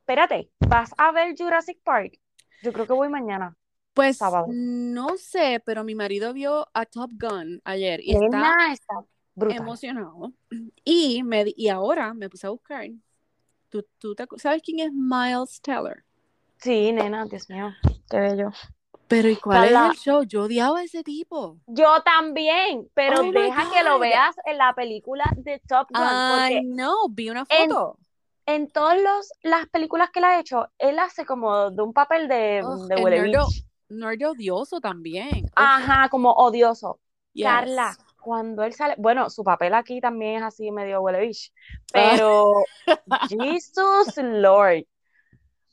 espérate, 0.01 0.51
¿vas 0.61 0.93
a 0.99 1.13
ver 1.13 1.35
Jurassic 1.37 1.81
Park? 1.83 2.19
Yo 2.63 2.73
creo 2.73 2.87
que 2.87 2.93
voy 2.93 3.09
mañana. 3.09 3.57
pues 3.95 4.19
sábado. 4.19 4.47
no 4.51 5.17
sé, 5.17 5.63
pero 5.65 5.85
mi 5.85 5.95
marido 5.95 6.33
vio 6.33 6.67
a 6.75 6.85
Top 6.87 7.11
Gun 7.19 7.61
ayer 7.65 8.01
y 8.03 8.15
está 8.15 8.75
emocionado. 9.51 10.33
Y, 10.85 11.23
me, 11.23 11.45
y 11.57 11.69
ahora 11.69 12.15
me 12.15 12.29
puse 12.29 12.47
a 12.47 12.51
buscar. 12.51 12.87
¿Tú, 13.69 13.85
tú 13.99 14.15
te 14.15 14.25
acu- 14.27 14.39
sabes 14.39 14.63
quién 14.63 14.81
es 14.81 14.93
Miles 14.93 15.61
Teller? 15.61 16.05
Sí, 16.59 16.93
nena, 16.93 17.25
Dios 17.27 17.49
mío, 17.49 17.71
qué 18.11 18.19
bello. 18.19 18.51
Pero 19.09 19.29
¿y 19.31 19.37
cuál 19.37 19.63
Carla. 19.73 19.87
es 19.87 19.93
el 19.93 19.99
show? 19.99 20.23
Yo 20.25 20.43
odiaba 20.43 20.81
a 20.81 20.83
ese 20.85 21.03
tipo. 21.03 21.57
Yo 21.67 22.03
también, 22.03 22.89
pero 22.95 23.21
Oh 23.23 23.33
deja 23.33 23.71
que 23.73 23.83
lo 23.83 23.99
veas 23.99 24.37
en 24.45 24.59
la 24.59 24.75
película 24.75 25.25
de 25.37 25.61
Top 25.67 25.89
Gun, 25.91 26.03
Ay, 26.05 26.63
no, 26.65 27.09
vi 27.11 27.31
una 27.31 27.45
en- 27.49 27.71
foto. 27.71 27.99
en 28.47 28.69
todas 28.71 29.01
los- 29.01 29.33
las 29.43 29.67
películas 29.69 30.11
que 30.11 30.19
él 30.21 30.25
ha 30.27 30.39
hecho, 30.41 30.69
él 30.79 30.99
hace 30.99 31.25
como 31.25 31.71
de 31.71 31.83
un 31.83 31.93
papel 31.93 32.29
de, 32.29 32.63
Ugh, 32.65 32.87
de 32.87 32.97
nerdo. 33.03 33.47
odioso 34.31 34.81
también. 34.81 35.51
Ajá, 35.55 36.09
como 36.11 36.33
odioso. 36.33 37.01
yes. 37.33 37.47
Carla, 37.47 37.97
cuando 38.21 38.63
él 38.65 38.73
sale, 38.75 38.95
bueno, 38.99 39.31
su 39.31 39.45
papel 39.45 39.73
aquí 39.75 40.01
también 40.01 40.37
es 40.39 40.43
así 40.43 40.71
medio 40.71 41.01
huele 41.01 41.31
Ah. 41.31 41.33
pero 41.93 42.53
Jesus 43.31 44.17
Lord, 44.17 44.85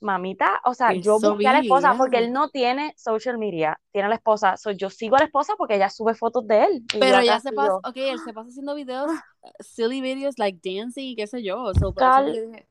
mamita, 0.05 0.61
o 0.63 0.73
sea, 0.73 0.93
yo 0.93 1.19
busqué 1.19 1.47
a 1.47 1.53
la 1.53 1.59
esposa 1.59 1.95
porque 1.97 2.19
él 2.19 2.31
no 2.31 2.49
tiene 2.49 2.93
social 2.97 3.37
media, 3.37 3.79
tiene 3.91 4.05
a 4.05 4.09
la 4.09 4.15
esposa, 4.15 4.55
so, 4.55 4.71
yo 4.71 4.89
sigo 4.89 5.17
a 5.17 5.19
la 5.19 5.25
esposa 5.25 5.55
porque 5.57 5.75
ella 5.75 5.89
sube 5.89 6.15
fotos 6.15 6.47
de 6.47 6.63
él. 6.63 6.83
Pero 6.99 7.21
ya 7.21 7.39
se 7.39 7.51
pasa, 7.51 7.75
ok, 7.75 7.97
él 7.97 8.19
se 8.19 8.33
pasa 8.33 8.49
haciendo 8.49 8.75
videos, 8.75 9.11
silly 9.59 9.99
videos 9.99 10.37
like 10.37 10.59
dancing 10.63 11.09
y 11.09 11.15
qué 11.15 11.27
sé 11.27 11.43
yo. 11.43 11.73
So, 11.73 11.93
Cal- 11.93 12.31
que 12.31 12.65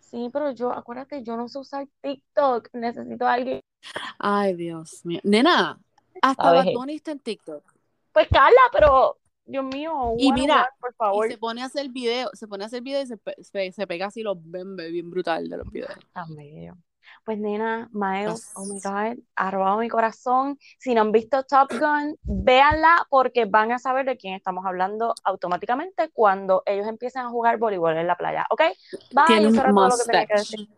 Sí, 0.00 0.30
pero 0.32 0.52
yo, 0.52 0.72
acuérdate, 0.72 1.22
yo 1.22 1.36
no 1.36 1.48
sé 1.48 1.58
usar 1.58 1.86
TikTok, 2.00 2.70
necesito 2.72 3.26
a 3.26 3.34
alguien. 3.34 3.60
Ay, 4.18 4.54
Dios 4.54 5.04
mío. 5.04 5.20
Nena, 5.22 5.78
hasta. 6.22 6.50
Bad 6.50 6.72
Bunny 6.72 6.94
está 6.94 7.12
en 7.12 7.18
TikTok. 7.18 7.62
Pues 8.12 8.26
Carla, 8.28 8.60
pero, 8.72 9.17
Dios 9.48 9.64
mío, 9.64 10.12
Y 10.18 10.26
one 10.26 10.32
on 10.32 10.34
mira, 10.34 10.68
por 10.78 10.94
favor. 10.94 11.26
Y 11.26 11.30
se 11.32 11.38
pone 11.38 11.62
a 11.62 11.64
hacer 11.66 11.88
video, 11.88 12.28
se 12.34 12.46
pone 12.46 12.64
a 12.64 12.66
hacer 12.66 12.82
video 12.82 13.02
y 13.02 13.06
se, 13.06 13.16
pe- 13.16 13.42
se, 13.42 13.72
se 13.72 13.86
pega 13.86 14.06
así 14.06 14.22
los 14.22 14.36
bembes 14.38 14.92
bien 14.92 15.10
brutal 15.10 15.48
de 15.48 15.56
los 15.56 15.70
videos. 15.70 15.92
Tan 16.12 16.36
bello. 16.36 16.74
Pues 17.24 17.38
nena, 17.38 17.88
Miles, 17.90 18.52
oh 18.54 18.66
my. 18.66 18.80
God, 18.80 19.18
ha 19.36 19.50
robado 19.50 19.78
mi 19.78 19.88
corazón. 19.88 20.58
Si 20.78 20.94
no 20.94 21.00
han 21.00 21.12
visto 21.12 21.42
Top 21.44 21.70
Gun, 21.70 22.18
véanla 22.22 23.06
porque 23.08 23.46
van 23.46 23.72
a 23.72 23.78
saber 23.78 24.04
de 24.04 24.18
quién 24.18 24.34
estamos 24.34 24.66
hablando 24.66 25.14
automáticamente 25.24 26.10
cuando 26.10 26.62
ellos 26.66 26.86
empiecen 26.86 27.22
a 27.22 27.30
jugar 27.30 27.56
voleibol 27.56 27.96
en 27.96 28.06
la 28.06 28.16
playa, 28.16 28.46
¿ok? 28.50 28.60
Bye, 29.12 29.38
eso 29.38 29.48
un 29.48 29.58
era 29.58 29.72
todo 29.72 29.88
lo 29.88 29.96
que 29.96 30.04
tenía 30.04 30.26
que 30.26 30.34
decir. 30.34 30.68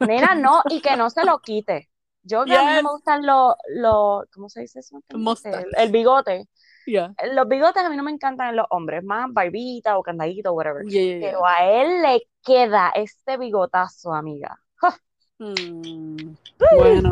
Nena, 0.00 0.34
no, 0.34 0.62
y 0.68 0.82
que 0.82 0.96
no 0.96 1.08
se 1.08 1.24
lo 1.24 1.38
quite. 1.38 1.88
Yo 2.24 2.44
que 2.44 2.54
a 2.54 2.62
mí 2.62 2.82
me 2.82 2.90
gustan 2.90 3.26
los, 3.26 3.54
los, 3.74 4.24
¿cómo 4.32 4.48
se 4.48 4.60
dice 4.60 4.80
eso? 4.80 5.02
El, 5.08 5.66
el 5.76 5.90
bigote. 5.90 6.46
Yeah. 6.86 7.14
Los 7.32 7.48
bigotes 7.48 7.82
a 7.82 7.88
mí 7.88 7.96
no 7.96 8.02
me 8.02 8.10
encantan 8.10 8.50
en 8.50 8.56
los 8.56 8.66
hombres, 8.70 9.04
más 9.04 9.32
barbita 9.32 9.96
o 9.98 10.02
candadito, 10.02 10.52
whatever. 10.52 10.84
Yeah, 10.84 11.02
yeah, 11.02 11.18
yeah. 11.18 11.28
Pero 11.30 11.46
a 11.46 11.64
él 11.64 12.02
le 12.02 12.28
queda 12.42 12.90
este 12.94 13.36
bigotazo, 13.36 14.12
amiga. 14.12 14.58
Mm, 15.38 16.36
Bueno, 16.76 17.10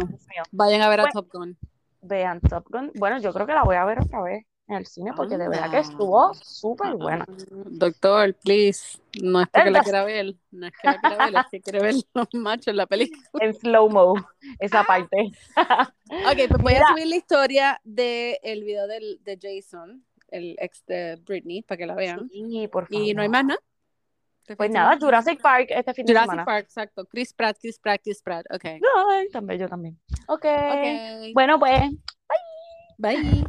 vayan 0.52 0.82
a 0.82 0.88
ver 0.88 1.00
a. 1.00 1.08
Top 1.08 1.26
Gun. 1.32 1.58
Vean 2.02 2.40
Top 2.40 2.64
Gun. 2.68 2.92
Bueno, 2.94 3.18
yo 3.18 3.32
creo 3.32 3.44
que 3.44 3.54
la 3.54 3.64
voy 3.64 3.74
a 3.74 3.84
ver 3.84 3.98
otra 3.98 4.22
vez 4.22 4.44
en 4.70 4.76
el 4.78 4.86
cine 4.86 5.12
porque 5.14 5.36
de 5.36 5.48
verdad 5.48 5.70
que 5.70 5.76
Ah. 5.78 5.80
estuvo 5.80 6.32
súper 6.34 6.94
buena. 6.94 7.24
Doctor, 7.66 8.34
please. 8.34 8.98
No 9.22 9.40
es 9.42 9.48
porque 9.48 9.70
la 9.70 9.82
quiera 9.82 10.04
ver, 10.04 10.34
no 10.52 10.66
es 10.66 10.72
que 10.80 10.88
la 10.88 11.00
quiera 11.00 11.26
ver, 11.26 11.34
es 11.36 11.46
que 11.50 11.60
quiere 11.60 11.80
ver 11.80 11.94
los 12.14 12.28
machos 12.34 12.68
en 12.68 12.76
la 12.76 12.86
película. 12.86 13.20
En 13.40 13.54
slow-mo, 13.54 14.14
esa 14.58 14.84
parte. 14.84 15.16
Ok, 15.56 16.36
pues 16.48 16.62
voy 16.62 16.74
Mira. 16.74 16.86
a 16.86 16.90
subir 16.92 17.06
la 17.08 17.16
historia 17.16 17.80
del 17.84 18.64
video 18.64 18.86
del, 18.86 19.20
de 19.24 19.38
Jason, 19.40 20.04
el 20.28 20.56
ex 20.60 20.84
de 20.86 21.16
Britney, 21.26 21.62
para 21.62 21.76
que 21.78 21.86
la 21.86 21.94
vean. 21.94 22.28
Sí, 22.30 22.68
por 22.68 22.86
favor. 22.86 23.04
Y 23.06 23.14
no 23.14 23.22
hay 23.22 23.28
más 23.28 23.44
nada. 23.44 23.60
Este 24.42 24.56
Pues 24.56 24.70
de 24.70 24.74
nada. 24.78 24.96
Jurassic 25.00 25.40
Park 25.40 25.66
este 25.70 25.94
fin 25.94 26.06
de 26.06 26.12
Jurassic 26.12 26.30
semana. 26.30 26.44
Park, 26.44 26.64
exacto. 26.64 27.04
Chris 27.06 27.32
Pratt, 27.32 27.56
Chris 27.60 27.78
Pratt, 27.78 28.00
Chris 28.02 28.22
Pratt. 28.22 28.46
Ok. 28.52 28.64
Ay, 28.64 29.28
también 29.30 29.60
yo 29.60 29.68
también. 29.68 29.98
Ok. 30.26 30.44
Ok. 30.44 31.32
Bueno, 31.34 31.58
pues. 31.58 31.82
Bye. 32.98 33.44